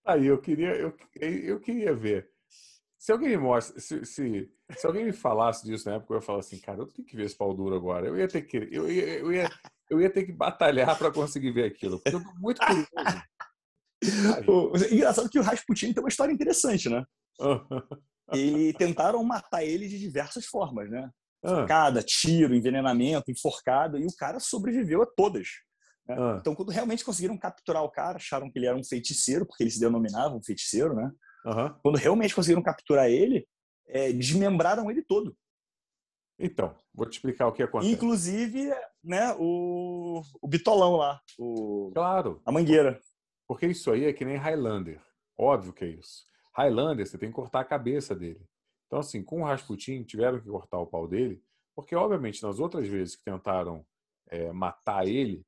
[0.06, 2.30] Aí eu queria, eu, eu queria ver.
[2.98, 6.22] Se alguém me mostra, se, se, se, alguém me falasse disso na época, eu ia
[6.22, 8.06] falar assim, cara, eu tenho que ver esse pau duro agora.
[8.06, 9.50] Eu ia ter que, eu ia, eu ia,
[9.88, 12.88] eu ia ter que batalhar para conseguir ver aquilo, porque eu tô muito curioso.
[14.46, 17.04] O, engraçado que o Rasputin tem uma história interessante, né?
[18.32, 21.10] Ele tentaram matar ele de diversas formas, né?
[21.42, 21.48] Ah.
[21.48, 25.48] Facada, tiro, envenenamento, enforcada, e o cara sobreviveu a todas.
[26.06, 26.16] Né?
[26.18, 26.36] Ah.
[26.40, 29.70] Então, quando realmente conseguiram capturar o cara, acharam que ele era um feiticeiro, porque ele
[29.70, 31.10] se denominava um feiticeiro, né?
[31.44, 31.74] Uhum.
[31.82, 33.46] Quando realmente conseguiram capturar ele,
[33.88, 35.36] é, desmembraram ele todo.
[36.38, 37.94] Então, vou te explicar o que aconteceu.
[37.94, 38.70] Inclusive,
[39.04, 42.40] né, o, o bitolão lá, o, claro.
[42.46, 42.98] a mangueira.
[43.50, 45.02] Porque isso aí é que nem Highlander.
[45.36, 46.24] Óbvio que é isso.
[46.54, 48.48] Highlander, você tem que cortar a cabeça dele.
[48.86, 51.42] Então, assim, com o Rasputin, tiveram que cortar o pau dele,
[51.74, 53.84] porque, obviamente, nas outras vezes que tentaram
[54.28, 55.44] é, matar ele,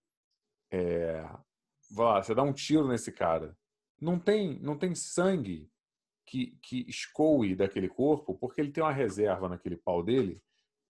[0.72, 1.24] é,
[1.96, 3.56] lá, você dá um tiro nesse cara,
[4.00, 5.70] não tem, não tem sangue
[6.26, 10.42] que, que escoe daquele corpo, porque ele tem uma reserva naquele pau dele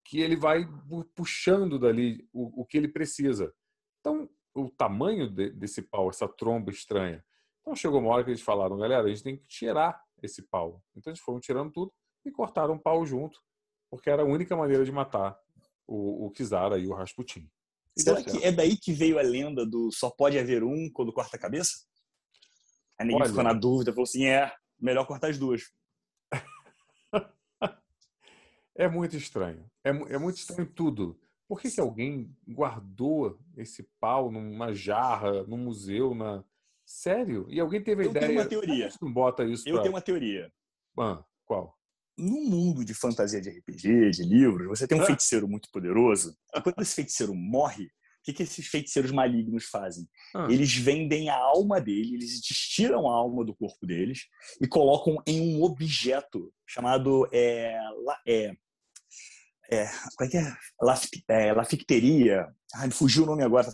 [0.02, 0.66] que ele vai
[1.14, 3.54] puxando dali o, o que ele precisa.
[4.00, 7.24] Então, o tamanho de, desse pau, essa tromba estranha.
[7.60, 10.82] Então, chegou uma hora que eles falaram, galera, a gente tem que tirar esse pau.
[10.96, 11.92] Então, eles foram tirando tudo
[12.24, 13.40] e cortaram o pau junto,
[13.90, 15.38] porque era a única maneira de matar
[15.86, 17.48] o, o Kizara e o Rasputin.
[17.96, 21.12] E Será que é daí que veio a lenda do só pode haver um quando
[21.12, 21.84] corta a cabeça?
[22.98, 25.62] Aí ninguém Olha, ficou na dúvida, falou assim, é, melhor cortar as duas.
[28.74, 29.70] é muito estranho.
[29.84, 31.20] É, é muito estranho tudo.
[31.52, 36.42] Por que, que alguém guardou esse pau numa jarra, num museu, na...
[36.86, 37.44] Sério?
[37.50, 38.24] E alguém teve a eu ideia...
[38.24, 38.88] Eu tenho uma teoria.
[39.02, 39.82] Não bota isso Eu pra...
[39.82, 40.50] tenho uma teoria.
[40.98, 41.76] Ah, qual?
[42.16, 46.34] no mundo de fantasia de RPG, de livros, você tem um feiticeiro muito poderoso.
[46.54, 47.90] E quando esse feiticeiro morre,
[48.24, 50.08] que, que esses feiticeiros malignos fazem?
[50.34, 50.46] Ah.
[50.48, 54.26] Eles vendem a alma dele, eles tiram a alma do corpo deles
[54.60, 57.78] e colocam em um objeto chamado é,
[58.26, 58.54] é,
[59.72, 60.56] é, como é que é?
[61.28, 62.46] É laficteria.
[62.74, 63.72] Ah, me fugiu o nome agora.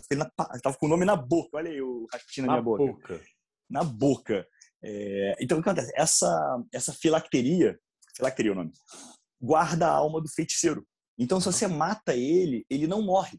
[0.63, 1.57] Tava com o nome na boca.
[1.57, 2.85] Olha aí o Rasputin na, na minha boca.
[2.85, 3.21] boca.
[3.69, 4.47] Na boca.
[4.81, 5.91] É, então, o que acontece?
[5.95, 7.77] Essa, essa filacteria,
[8.15, 8.71] filacteria é o nome,
[9.41, 10.87] guarda a alma do feiticeiro.
[11.17, 13.37] Então, se você mata ele, ele não morre.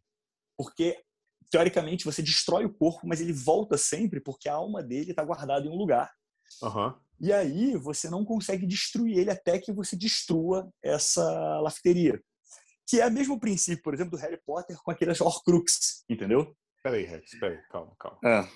[0.55, 1.03] Porque,
[1.51, 5.67] teoricamente, você destrói o corpo, mas ele volta sempre porque a alma dele está guardada
[5.67, 6.13] em um lugar.
[6.63, 6.95] Uhum.
[7.21, 11.25] E aí você não consegue destruir ele até que você destrua essa
[11.61, 12.21] lafteria.
[12.91, 16.57] Que é o mesmo princípio, por exemplo, do Harry Potter com aqueles Horcrux, entendeu?
[16.83, 18.19] Peraí, Rex, peraí, calma, calma.
[18.25, 18.49] É.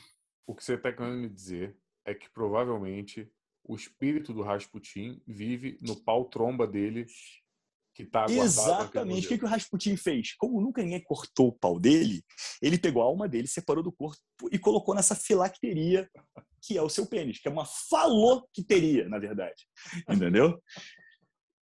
[0.44, 3.30] O que você está querendo me dizer é que provavelmente
[3.62, 7.06] o espírito do Rasputin vive no pau tromba dele
[7.94, 9.26] que tá Exatamente.
[9.26, 10.34] O que, que o Rasputin fez?
[10.34, 12.24] Como nunca ninguém cortou o pau dele,
[12.60, 14.18] ele pegou a alma dele, separou do corpo
[14.50, 16.10] e colocou nessa filacteria
[16.60, 19.66] que é o seu pênis, que é uma falocteria, na verdade.
[20.10, 20.60] Entendeu?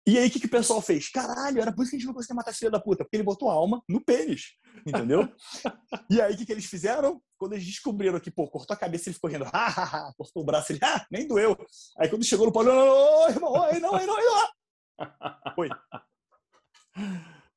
[0.06, 1.08] E aí, o que, que o pessoal fez?
[1.08, 3.16] Caralho, era por isso que a gente não conseguia matar a filha da puta, porque
[3.16, 4.52] ele botou a alma no pênis,
[4.86, 5.28] entendeu?
[6.08, 7.20] e aí, o que, que eles fizeram?
[7.36, 10.44] Quando eles descobriram que, pô, cortou a cabeça, ele ficou rindo, ha, ha, ha, cortou
[10.44, 11.56] o braço, ele, ah, nem doeu.
[11.98, 15.54] Aí, quando chegou no pau, não, irmão, oi, não, não, não, não.
[15.56, 15.68] Foi.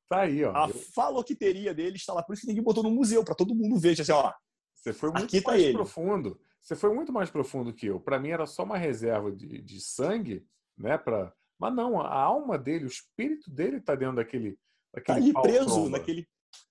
[0.08, 0.52] Tá aí, ó.
[0.52, 3.78] A faloquiteria dele está lá, por isso que ninguém botou no museu, para todo mundo
[3.78, 4.32] ver, assim, ó.
[4.74, 6.40] Você foi muito Aqui tá mais profundo.
[6.60, 8.00] Você foi muito mais profundo que eu.
[8.00, 10.44] Para mim era só uma reserva de, de sangue,
[10.76, 10.98] né?
[10.98, 11.32] Pra...
[11.60, 14.58] Mas não, a alma dele, o espírito dele está dentro daquele.
[15.04, 16.26] tá ali preso naquele,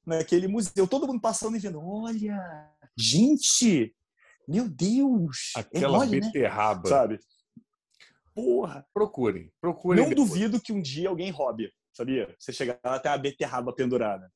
[0.06, 0.88] naquele museu.
[0.88, 2.38] Todo mundo passando e vendo: olha,
[2.98, 3.96] gente,
[4.48, 5.54] meu Deus!
[5.56, 6.26] É Aquela é mole, né?
[6.28, 6.82] beterraba.
[6.84, 6.90] Né?
[6.90, 7.20] Sabe?
[8.34, 8.86] Porra!
[8.94, 10.02] Procurem, procurem.
[10.02, 10.28] Não depois.
[10.28, 12.34] duvido que um dia alguém roube sabia?
[12.40, 14.32] Você chegar lá até a beterraba pendurada.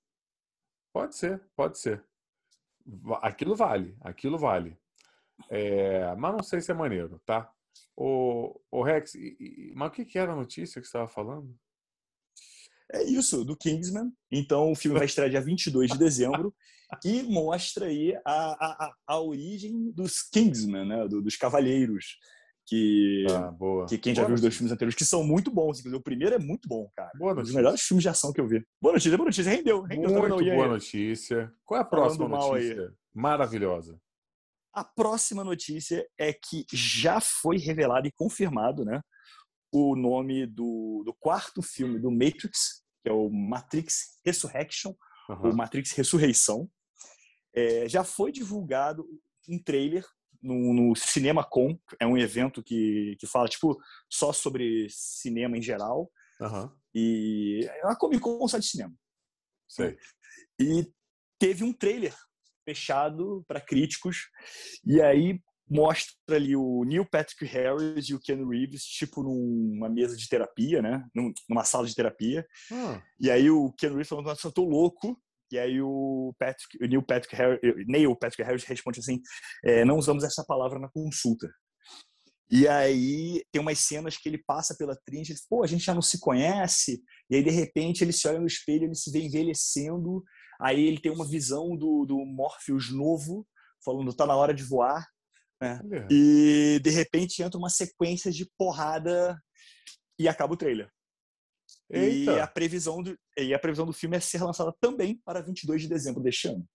[0.94, 2.04] Pode ser, pode ser.
[3.22, 4.78] Aquilo vale, aquilo vale.
[5.50, 7.52] É, mas não sei se é maneiro, tá?
[7.96, 11.08] O, o Rex, e, e, mas o que, que era a notícia que você estava
[11.08, 11.56] falando?
[12.92, 14.12] É isso, do Kingsman.
[14.32, 16.54] Então o filme vai estrear dia 22 de dezembro
[17.04, 21.08] e mostra aí a, a, a origem dos Kingsman, né?
[21.08, 22.18] Do, dos Cavaleiros
[22.66, 23.54] que, ah,
[23.88, 25.80] que quem já boa viu os dois filmes anteriores, que são muito bons.
[25.80, 27.12] Inclusive, o primeiro é muito bom, cara.
[27.16, 28.66] Boa um dos melhores filmes de ação que eu vi.
[28.82, 29.52] Boa notícia, boa notícia.
[29.52, 30.10] Rendeu, rendeu.
[30.10, 31.52] Muito boa notícia.
[31.66, 32.94] Qual é a próxima notícia?
[33.14, 34.00] Maravilhosa.
[34.74, 39.02] A próxima notícia é que já foi revelado e confirmado, né?
[39.72, 44.94] O nome do, do quarto filme do Matrix, que é o Matrix Resurrection,
[45.30, 45.48] uhum.
[45.48, 46.70] ou Matrix Ressurreição.
[47.56, 49.06] É, já foi divulgado
[49.48, 50.06] um trailer
[50.42, 56.12] no, no CinemaCon, é um evento que, que fala tipo só sobre cinema em geral.
[56.40, 56.70] Uhum.
[56.94, 58.94] E é uma Comic Con só de cinema.
[59.70, 59.98] Sei.
[60.60, 60.92] E
[61.40, 62.16] teve um trailer
[62.64, 64.30] fechado para críticos.
[64.86, 70.16] E aí mostra ali o Neil Patrick Harris e o Ken Reeves, tipo numa mesa
[70.16, 71.04] de terapia, né?
[71.50, 72.46] Numa sala de terapia.
[72.72, 73.02] Uhum.
[73.20, 75.18] E aí o Ken Reeves falando, nossa, eu tô louco.
[75.52, 79.22] E aí o, Patrick, o Neil Patrick Harris, Neil Patrick Harris responde assim:
[79.64, 81.48] é, não usamos essa palavra na consulta.
[82.52, 85.84] E aí tem umas cenas que ele passa pela trincha, ele diz, pô, a gente
[85.84, 87.02] já não se conhece.
[87.30, 90.24] E aí de repente ele se olha no espelho, ele se vê envelhecendo.
[90.60, 93.48] Aí ele tem uma visão do, do Morpheus novo,
[93.84, 95.06] falando tá na hora de voar.
[95.62, 95.80] Né?
[96.12, 99.38] E de repente entra uma sequência de porrada
[100.20, 100.90] e acaba o trailer.
[101.90, 105.84] E a, previsão do, e a previsão do filme é ser lançada também para 22
[105.84, 106.68] de dezembro deste ano.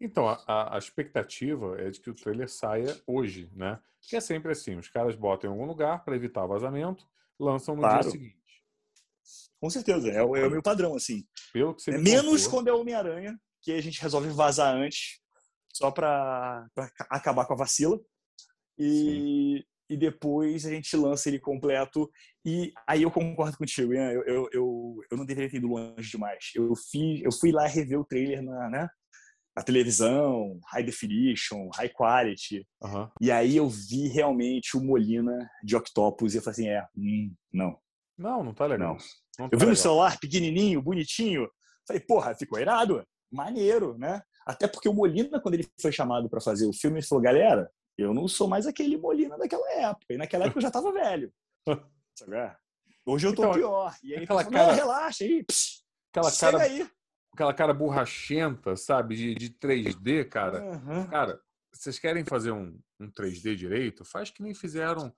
[0.00, 3.78] Então, a, a, expectativa é de que o trailer saia hoje, né?
[4.00, 7.06] Que é sempre assim, os caras botam em algum lugar para evitar vazamento,
[7.38, 8.02] lançam no claro.
[8.02, 8.61] dia seguinte.
[9.60, 11.24] Com certeza, é, é, o meu padrão, assim.
[11.52, 15.20] Pelo que você é, menos quando é Homem-Aranha, que a gente resolve vazar antes,
[15.72, 16.66] só para
[17.10, 17.98] acabar com a vacila.
[18.78, 22.10] E, e depois a gente lança ele completo.
[22.44, 26.10] E aí eu concordo contigo, Ian, eu, eu, eu, eu não deveria ter ido longe
[26.10, 26.50] demais.
[26.54, 28.88] Eu, fiz, eu fui lá rever o trailer na, né,
[29.54, 32.66] na televisão, high definition, high quality.
[32.82, 33.08] Uhum.
[33.20, 37.34] E aí eu vi realmente o Molina de Octopus e eu falei assim, é, hum,
[37.52, 37.78] não.
[38.16, 38.94] Não, não tá legal.
[38.94, 39.00] Não.
[39.36, 39.68] Tá eu vi legal.
[39.70, 41.48] no celular, pequenininho, bonitinho.
[41.86, 44.22] Falei, porra, ficou irado, maneiro, né?
[44.46, 47.70] Até porque o Molina, quando ele foi chamado para fazer o filme, ele falou, galera,
[47.96, 50.14] eu não sou mais aquele Molina daquela época.
[50.14, 51.32] E naquela época eu já estava velho.
[53.06, 53.96] Hoje eu tô então, pior.
[54.02, 55.44] E aí, aquela cara, relaxa aí.
[56.10, 56.88] Aquela cara, aí.
[57.32, 59.16] Aquela cara borrachenta, sabe?
[59.16, 60.62] De, de 3D, cara.
[60.62, 61.06] Uhum.
[61.08, 61.40] Cara,
[61.72, 64.04] vocês querem fazer um, um 3D direito?
[64.04, 65.12] Faz que nem fizeram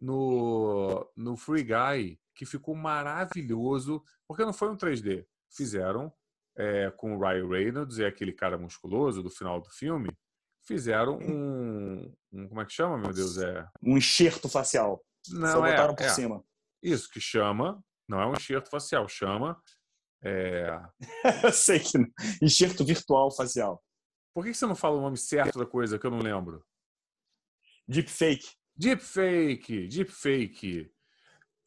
[0.00, 4.02] no, no Free Guy, que ficou maravilhoso.
[4.26, 5.26] Porque não foi um 3D.
[5.50, 6.12] Fizeram
[6.56, 10.10] é, com o Ryan Reynolds e aquele cara musculoso do final do filme,
[10.66, 15.02] fizeram um, um- como é que chama, meu Deus, é Um enxerto facial.
[15.28, 16.44] não Só é, botaram por é cima.
[16.82, 19.60] isso que chama, não é um enxerto facial, chama
[20.22, 20.68] é,
[21.44, 22.06] Eu sei que não.
[22.42, 23.82] Enxerto virtual facial.
[24.34, 26.64] Por que que você não fala o nome certo da coisa que eu não lembro?
[27.88, 28.46] Deepfake.
[28.80, 30.90] Deepfake, deepfake.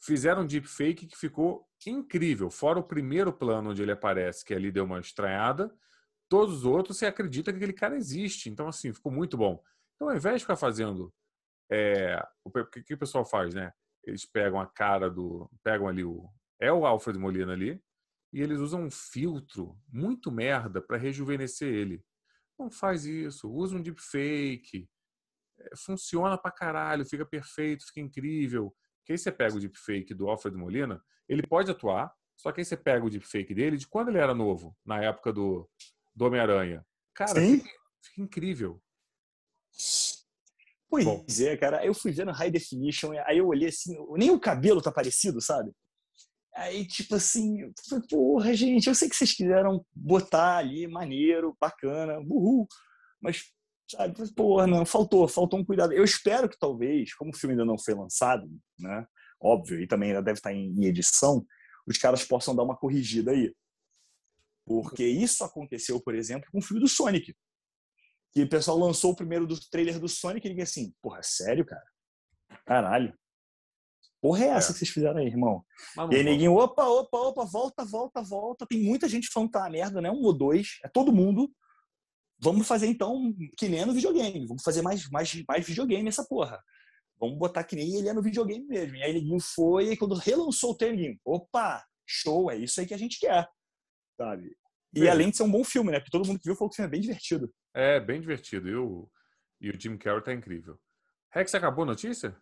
[0.02, 2.50] Fizeram um deepfake que ficou incrível.
[2.50, 5.72] Fora o primeiro plano onde ele aparece, que ali deu uma estranhada,
[6.28, 8.50] todos os outros você acredita que aquele cara existe.
[8.50, 9.64] Então, assim, ficou muito bom.
[9.94, 11.14] Então, ao invés de ficar fazendo.
[11.72, 13.72] é, o que, que o pessoal faz, né?
[14.04, 15.48] Eles pegam a cara do.
[15.64, 16.28] Pegam ali o.
[16.60, 17.80] É o Alfred Molina ali.
[18.34, 22.04] E eles usam um filtro muito merda para rejuvenescer ele.
[22.58, 23.52] Não faz isso.
[23.52, 24.90] Usa um deepfake
[25.78, 28.74] funciona pra caralho, fica perfeito, fica incrível.
[29.06, 32.66] Que aí você pega o deepfake do Alfred Molina, ele pode atuar, só que aí
[32.66, 35.70] você pega o deepfake dele de quando ele era novo, na época do,
[36.16, 36.86] do Homem-Aranha.
[37.14, 37.70] Cara, fica,
[38.02, 38.82] fica incrível.
[40.90, 41.26] Pois Bom.
[41.42, 41.86] é, cara.
[41.86, 45.72] Eu fui vendo High Definition, aí eu olhei assim, nem o cabelo tá parecido, sabe?
[46.56, 51.58] Aí, tipo assim, eu falei, porra, gente, eu sei que vocês quiseram botar ali, maneiro,
[51.60, 52.68] bacana, uhul,
[53.20, 53.52] mas,
[53.90, 55.94] sabe, porra, não, faltou, faltou um cuidado.
[55.94, 59.06] Eu espero que talvez, como o filme ainda não foi lançado, né,
[59.40, 61.46] óbvio, e também ainda deve estar em edição,
[61.86, 63.54] os caras possam dar uma corrigida aí.
[64.66, 67.36] Porque isso aconteceu, por exemplo, com o filme do Sonic.
[68.32, 71.66] Que o pessoal lançou o primeiro do trailer do Sonic e ninguém assim, porra, sério,
[71.66, 71.86] cara?
[72.66, 73.14] Caralho.
[74.22, 74.74] Porra é essa É.
[74.74, 75.66] que vocês fizeram aí, irmão?
[75.98, 78.66] Mas E aí, neguinho, opa, opa, opa, volta, volta, volta.
[78.66, 80.10] Tem muita gente falando que tá uma merda, né?
[80.10, 81.52] Um ou dois, é todo mundo.
[82.44, 84.46] Vamos fazer então que nem é no videogame.
[84.46, 86.62] Vamos fazer mais, mais, mais videogame essa porra.
[87.18, 88.98] Vamos botar que nem ele é no videogame mesmo.
[88.98, 92.86] E aí, neguinho foi, e quando relançou o trailer, neguinho, opa, show, é isso aí
[92.86, 93.48] que a gente quer.
[94.18, 94.58] Sabe?
[94.94, 95.10] E Bem.
[95.10, 96.00] além de ser um bom filme, né?
[96.00, 97.54] Porque todo mundo que viu falou que o filme é bem divertido.
[97.74, 98.68] É bem divertido.
[98.68, 99.10] E o,
[99.62, 100.78] e o Jim Carrey tá incrível.
[101.32, 102.38] Rex, acabou a notícia?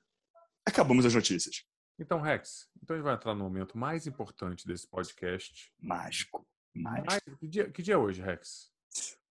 [0.66, 1.64] Acabamos as notícias.
[2.00, 5.72] Então, Rex, então a gente vai entrar no momento mais importante desse podcast.
[5.80, 6.46] Mágico.
[6.74, 7.38] Mágico.
[7.38, 8.72] Que, dia, que dia é hoje, Rex?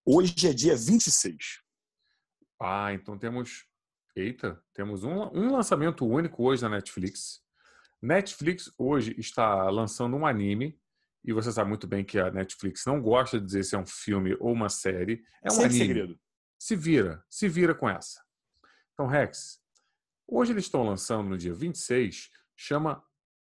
[0.04, 1.60] Hoje é dia 26.
[2.60, 3.66] Ah, então temos.
[4.16, 7.40] Eita, temos um, um lançamento único hoje na Netflix.
[8.02, 10.78] Netflix hoje está lançando um anime.
[11.22, 13.86] E você sabe muito bem que a Netflix não gosta de dizer se é um
[13.86, 15.22] filme ou uma série.
[15.44, 15.78] É um Sem anime.
[15.80, 16.20] segredo.
[16.58, 18.20] Se vira, se vira com essa.
[18.94, 19.60] Então, Rex,
[20.26, 23.02] hoje eles estão lançando no dia 26, chama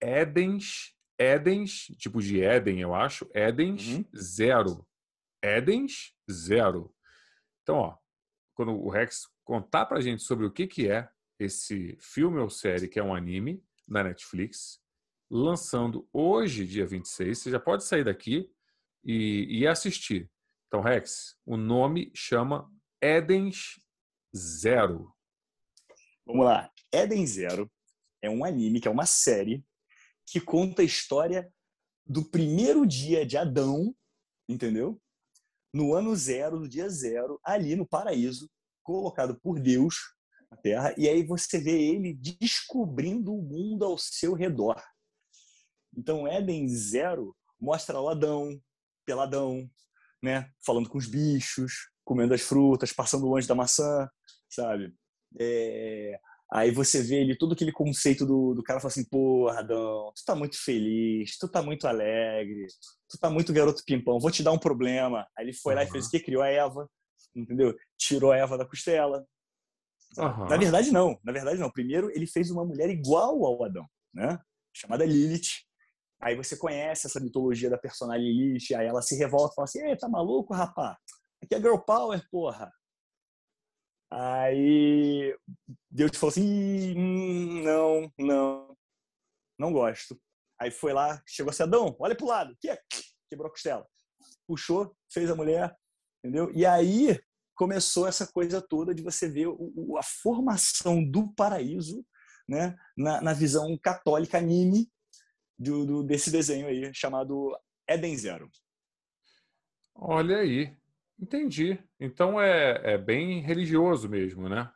[0.01, 4.05] Edens, Edens, tipo de Éden, eu acho, Edens Uhum.
[4.17, 4.87] Zero.
[5.47, 6.95] Edens Zero.
[7.63, 7.99] Então, ó,
[8.55, 12.89] quando o Rex contar pra gente sobre o que, que é esse filme ou série,
[12.89, 14.81] que é um anime da Netflix,
[15.31, 18.51] lançando hoje, dia 26, você já pode sair daqui
[19.05, 20.31] e, e assistir.
[20.67, 23.81] Então, Rex, o nome chama Edens
[24.35, 25.15] Zero.
[26.27, 26.71] Vamos lá.
[26.93, 27.71] Eden Zero
[28.21, 29.65] é um anime, que é uma série,
[30.27, 31.49] que conta a história
[32.05, 33.95] do primeiro dia de Adão,
[34.49, 35.01] entendeu?
[35.77, 38.51] No ano zero, no dia zero, ali no paraíso,
[38.83, 39.95] colocado por Deus
[40.51, 44.83] na Terra, e aí você vê ele descobrindo o mundo ao seu redor.
[45.95, 48.59] Então, Eden Zero mostra o Adão,
[49.05, 49.71] peladão,
[50.23, 50.51] né?
[50.65, 54.09] Falando com os bichos, comendo as frutas, passando longe da maçã,
[54.49, 54.97] sabe?
[55.39, 56.19] É,
[56.53, 60.25] Aí você vê ele, todo aquele conceito do, do cara fala assim, pô, Adão, tu
[60.25, 62.67] tá muito feliz, tu tá muito alegre,
[63.09, 65.27] tu tá muito garoto pimpão, vou te dar um problema.
[65.37, 65.93] Aí ele foi lá e Uhum.
[65.93, 66.21] fez o que?
[66.21, 66.89] Criou a Eva,
[67.35, 67.75] entendeu?
[67.99, 69.27] Tirou a Eva da costela.
[70.19, 70.49] Aham.
[70.49, 71.19] Na verdade, não.
[71.25, 71.71] Na verdade, não.
[71.71, 74.39] Primeiro, ele fez uma mulher igual ao Adão, né?
[74.73, 75.65] Chamada Lilith.
[76.21, 79.83] Aí você conhece essa mitologia da personagem Lilith, aí ela se revolta e fala assim,
[79.83, 80.97] Ei, tá maluco, rapá?
[81.43, 82.73] Aqui é Girl Power, porra.
[84.11, 85.37] Aí
[85.91, 88.77] Deus falou assim, "Ih, hum, não, não,
[89.59, 90.21] não gosto.
[90.61, 92.69] Aí foi lá, chegou assim, Adão, olha pro lado, que
[93.29, 93.87] quebrou a costela.
[94.47, 95.77] Puxou, fez a mulher,
[96.25, 96.51] entendeu?
[96.55, 97.21] E aí
[97.55, 99.49] começou essa coisa toda de você ver
[99.99, 102.05] a formação do paraíso
[102.49, 104.89] né, na, na visão católica anime
[105.59, 108.51] do, do- desse desenho aí, chamado Eden Zero.
[109.95, 110.77] Olha aí.
[111.21, 111.79] Entendi.
[111.99, 114.71] Então é, é bem religioso mesmo, né?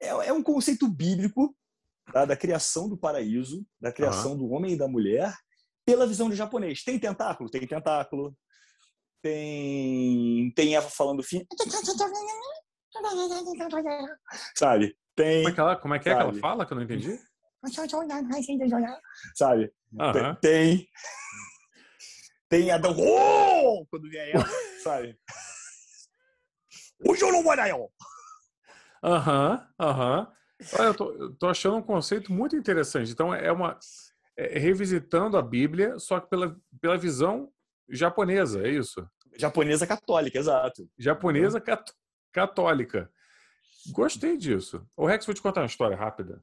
[0.00, 1.54] É, é um conceito bíblico
[2.12, 5.32] tá, da criação do paraíso, da criação do homem e da mulher,
[5.86, 6.82] pela visão do japonês.
[6.82, 7.50] Tem tentáculo?
[7.50, 8.36] Tem tentáculo.
[9.22, 11.44] Tem, tem Eva falando fim.
[14.56, 14.96] Sabe?
[15.14, 15.42] Tem.
[15.42, 17.18] Como é que ela, como é, que, é que ela fala que eu não entendi?
[19.36, 19.70] Sabe?
[20.00, 20.34] Aham.
[20.40, 20.88] Tem.
[22.50, 22.94] Tem Adão.
[22.98, 23.86] Oh!
[23.86, 24.44] Quando vem ela,
[24.82, 25.16] sabe?
[27.06, 27.70] Hoje eu não vou dar,
[29.02, 30.32] Aham, aham.
[30.74, 33.12] Olha, eu tô, eu tô achando um conceito muito interessante.
[33.12, 33.78] Então, é uma.
[34.36, 37.52] É revisitando a Bíblia, só que pela, pela visão
[37.88, 39.08] japonesa, é isso?
[39.36, 40.88] Japonesa católica, exato.
[40.98, 41.92] Japonesa cat,
[42.32, 43.10] católica.
[43.92, 44.86] Gostei disso.
[44.96, 46.42] O Rex, vou te contar uma história rápida.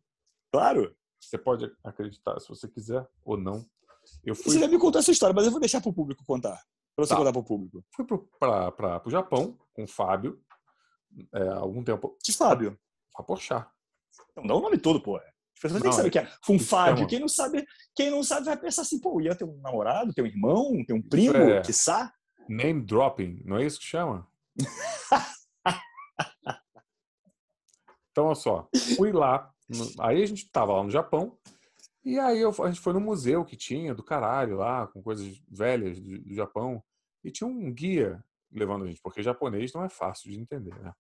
[0.52, 0.96] Claro.
[1.20, 3.66] Você pode acreditar se você quiser ou não.
[4.24, 4.54] Eu fui...
[4.54, 6.60] Você já me contou essa história, mas eu vou deixar para o público contar.
[6.96, 7.18] Para você tá.
[7.18, 7.84] contar para o público.
[7.96, 10.42] Fui para o Japão com o Fábio
[11.34, 12.18] é, algum tempo.
[12.24, 12.78] Que Fábio?
[13.16, 13.38] Fábio
[14.36, 15.18] Não dá o nome todo, pô.
[15.18, 16.32] As pessoas têm que saber que é.
[16.44, 17.08] Foi um Fábio.
[17.08, 20.14] Quem não sabe, quem não sabe vai pensar assim, pô, o Ian tem um namorado,
[20.14, 21.62] tem um irmão, tem um primo, é...
[21.62, 22.14] quiçá.
[22.48, 24.28] Name dropping, não é isso que chama?
[28.12, 29.52] então, olha só, fui lá,
[30.00, 31.38] aí a gente estava lá no Japão,
[32.08, 35.42] e aí eu, a gente foi no museu que tinha, do caralho, lá, com coisas
[35.50, 36.82] velhas do, do Japão,
[37.22, 40.94] e tinha um guia levando a gente, porque japonês não é fácil de entender, né?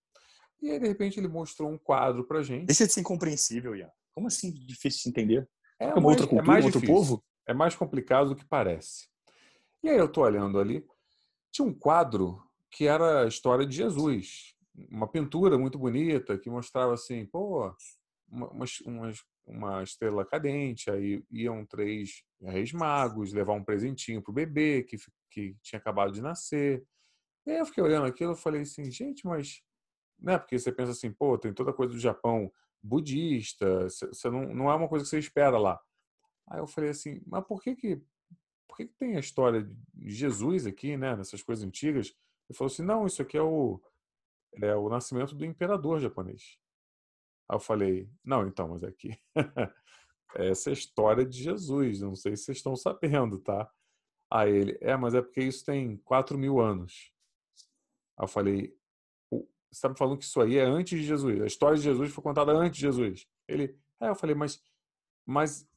[0.61, 2.65] E aí, de repente, ele mostrou um quadro pra gente.
[2.65, 3.89] Deixa de ser incompreensível, Ian.
[4.13, 5.49] Como assim difícil de entender?
[5.79, 7.01] É, é uma mais, outra é cultura, é mais outro difícil.
[7.01, 7.23] povo?
[7.47, 9.07] É mais complicado do que parece.
[9.81, 10.85] E aí eu tô olhando ali,
[11.53, 14.55] tinha um quadro que era a história de Jesus.
[14.91, 17.73] Uma pintura muito bonita que mostrava assim, pô,
[18.29, 18.49] uma,
[18.85, 19.11] uma,
[19.45, 24.97] uma estrela cadente, aí iam três reis magos levar um presentinho pro bebê que,
[25.31, 26.85] que tinha acabado de nascer.
[27.45, 29.61] E aí eu fiquei olhando aquilo e falei assim, gente, mas...
[30.19, 30.37] Né?
[30.37, 32.51] Porque você pensa assim, pô, tem toda coisa do Japão
[32.81, 35.79] budista, você não, não é uma coisa que você espera lá.
[36.49, 38.01] Aí eu falei assim, mas por que que,
[38.67, 39.63] por que, que tem a história
[39.93, 42.13] de Jesus aqui, né, nessas coisas antigas?
[42.49, 43.81] Ele falou assim, não, isso aqui é o,
[44.61, 46.57] é o nascimento do imperador japonês.
[47.49, 49.17] Aí eu falei, não, então, mas aqui,
[50.35, 53.69] essa é a história de Jesus, não sei se vocês estão sabendo, tá?
[54.29, 57.13] Aí ele, é, mas é porque isso tem 4 mil anos.
[58.17, 58.77] Aí eu falei,
[59.31, 61.41] você está me falando que isso aí é antes de Jesus.
[61.41, 63.27] A história de Jesus foi contada antes de Jesus.
[63.47, 64.61] Ele, é, eu falei, mas,
[65.25, 65.67] mas,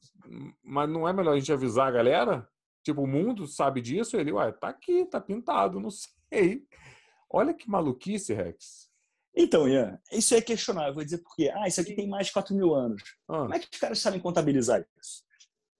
[0.61, 2.49] mas não é melhor a gente avisar a galera?
[2.83, 4.17] Tipo, o mundo sabe disso?
[4.17, 5.89] Ele, ué, tá aqui, tá pintado, não
[6.29, 6.67] sei.
[7.29, 8.90] Olha que maluquice, Rex.
[9.35, 10.89] Então, Ian, isso é questionável.
[10.89, 11.51] Eu vou dizer por quê.
[11.55, 13.01] Ah, isso aqui tem mais de 4 mil anos.
[13.27, 13.41] Ah.
[13.41, 15.23] Como é que os caras sabem contabilizar isso?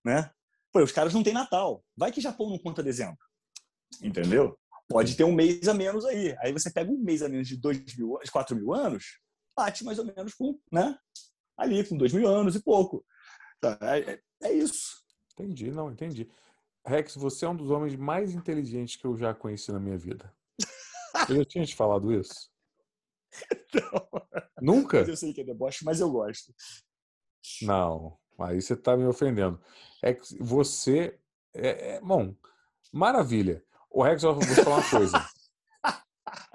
[0.05, 0.31] Né?
[0.71, 1.83] Pô, os caras não têm Natal.
[1.95, 3.17] Vai que Japão não conta dezembro.
[4.01, 4.57] Entendeu?
[4.91, 6.35] pode ter um mês a menos aí.
[6.39, 9.19] Aí você pega um mês a menos de dois mil, de 4 mil anos,
[9.55, 10.97] bate mais ou menos com, né?
[11.57, 13.05] Ali, com dois mil anos e pouco.
[13.59, 15.01] Tá, é, é, é isso.
[15.33, 16.29] Entendi, não, entendi.
[16.85, 20.33] Rex, você é um dos homens mais inteligentes que eu já conheci na minha vida.
[21.29, 22.50] Eu já tinha te falado isso?
[23.73, 24.43] Não.
[24.61, 24.99] Nunca?
[24.99, 26.53] Mas eu sei que é deboche, mas eu gosto.
[27.61, 29.59] Não, aí você está me ofendendo.
[30.01, 31.19] É que você.
[31.53, 32.35] É, é, bom,
[32.91, 33.63] maravilha.
[33.89, 35.29] O Rex, eu vou te falar uma coisa.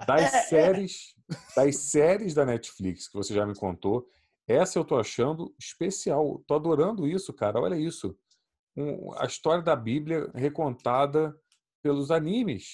[0.07, 0.41] Das é, é.
[0.43, 1.15] séries,
[1.55, 4.07] das séries da Netflix que você já me contou,
[4.47, 6.41] essa eu tô achando especial.
[6.47, 7.59] Tô adorando isso, cara.
[7.59, 8.17] Olha isso.
[8.75, 11.35] Um, a história da Bíblia recontada
[11.81, 12.73] pelos animes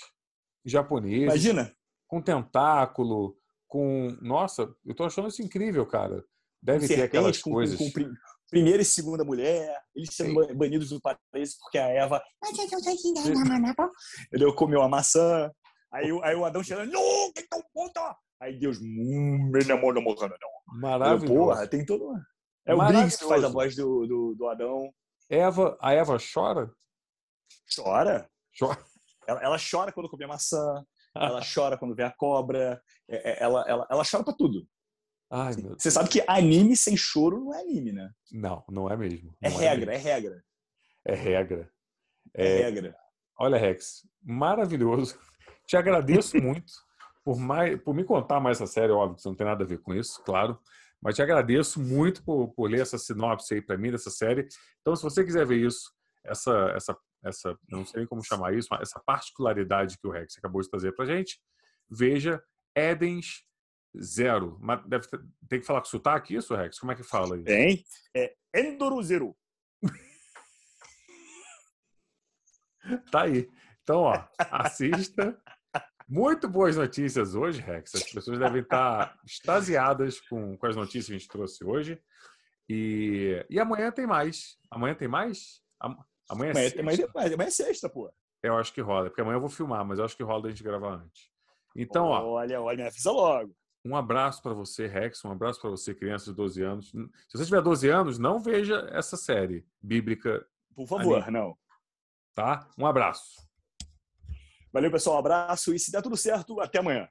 [0.63, 1.23] japoneses.
[1.23, 1.75] Imagina.
[2.07, 3.37] Com tentáculo,
[3.73, 4.15] com.
[4.21, 6.23] Nossa, eu tô achando isso incrível, cara.
[6.61, 7.75] Deve ter aquelas com, coisas.
[7.75, 8.13] Com, com,
[8.47, 10.55] primeira e segunda mulher, eles sendo Sim.
[10.55, 12.21] banidos do paraíso porque a Eva
[14.31, 15.51] ele comeu a maçã.
[15.91, 18.15] Aí, aí o Adão chega, não, que tão puta!
[18.39, 19.49] Aí Deus, hum,
[20.79, 21.33] Maravilhoso.
[21.33, 22.13] Porra, tem todo.
[22.65, 24.93] É o Briggs que faz a voz do, do, do, Adão.
[25.29, 26.71] Eva, a Eva chora?
[27.75, 28.29] Chora.
[28.57, 28.79] Chora.
[29.27, 30.85] Ela, ela chora quando come a maçã.
[31.15, 32.79] ela chora quando vê a cobra.
[33.13, 34.67] É, é, ela, ela, ela chora pra tudo.
[35.29, 38.11] Ai, Você sabe que anime sem choro não é anime, né?
[38.31, 39.35] Não, não é mesmo.
[39.41, 40.43] É não é regra, é, é, regra.
[41.05, 41.71] É regra.
[42.33, 42.95] É, é regra.
[43.39, 45.17] Olha, Rex, maravilhoso.
[45.67, 46.73] Te agradeço muito
[47.23, 49.79] por, mais, por me contar mais essa série, óbvio, que não tem nada a ver
[49.79, 50.59] com isso, claro.
[51.01, 54.47] Mas te agradeço muito por, por ler essa sinopse aí para mim dessa série.
[54.81, 55.91] Então, se você quiser ver isso,
[56.23, 60.61] essa, essa, essa, não sei nem como chamar isso, essa particularidade que o Rex acabou
[60.61, 61.39] de trazer para gente,
[61.89, 62.41] veja
[62.75, 63.43] Edens
[64.01, 64.57] Zero.
[64.59, 66.79] Mas deve ter, tem que falar com sotaque isso, Rex?
[66.79, 67.45] Como é que fala isso?
[67.45, 67.85] Tem.
[68.15, 69.35] É Endoro Zero.
[73.11, 73.49] tá aí.
[73.83, 75.37] Então, ó, assista.
[76.07, 77.95] Muito boas notícias hoje, Rex.
[77.95, 82.01] As pessoas devem estar extasiadas com, com as notícias que a gente trouxe hoje.
[82.69, 84.57] E, e amanhã tem mais.
[84.69, 85.61] Amanhã tem mais?
[85.79, 86.81] Amanhã é amanhã, sexta.
[86.81, 88.13] Amanhã, amanhã é sexta, pô.
[88.41, 90.49] Eu acho que rola, porque amanhã eu vou filmar, mas eu acho que rola da
[90.49, 91.32] gente gravar antes.
[91.75, 92.23] Então, ó.
[92.23, 93.55] Olha, olha, me avisa logo.
[93.85, 95.23] Um abraço para você, Rex.
[95.25, 96.89] Um abraço para você, criança de 12 anos.
[96.89, 100.45] Se você tiver 12 anos, não veja essa série bíblica.
[100.73, 101.57] Por favor, não.
[102.33, 102.69] Tá?
[102.77, 103.45] Um abraço.
[104.71, 105.17] Valeu, pessoal.
[105.17, 107.09] Um abraço e se der tudo certo, até amanhã.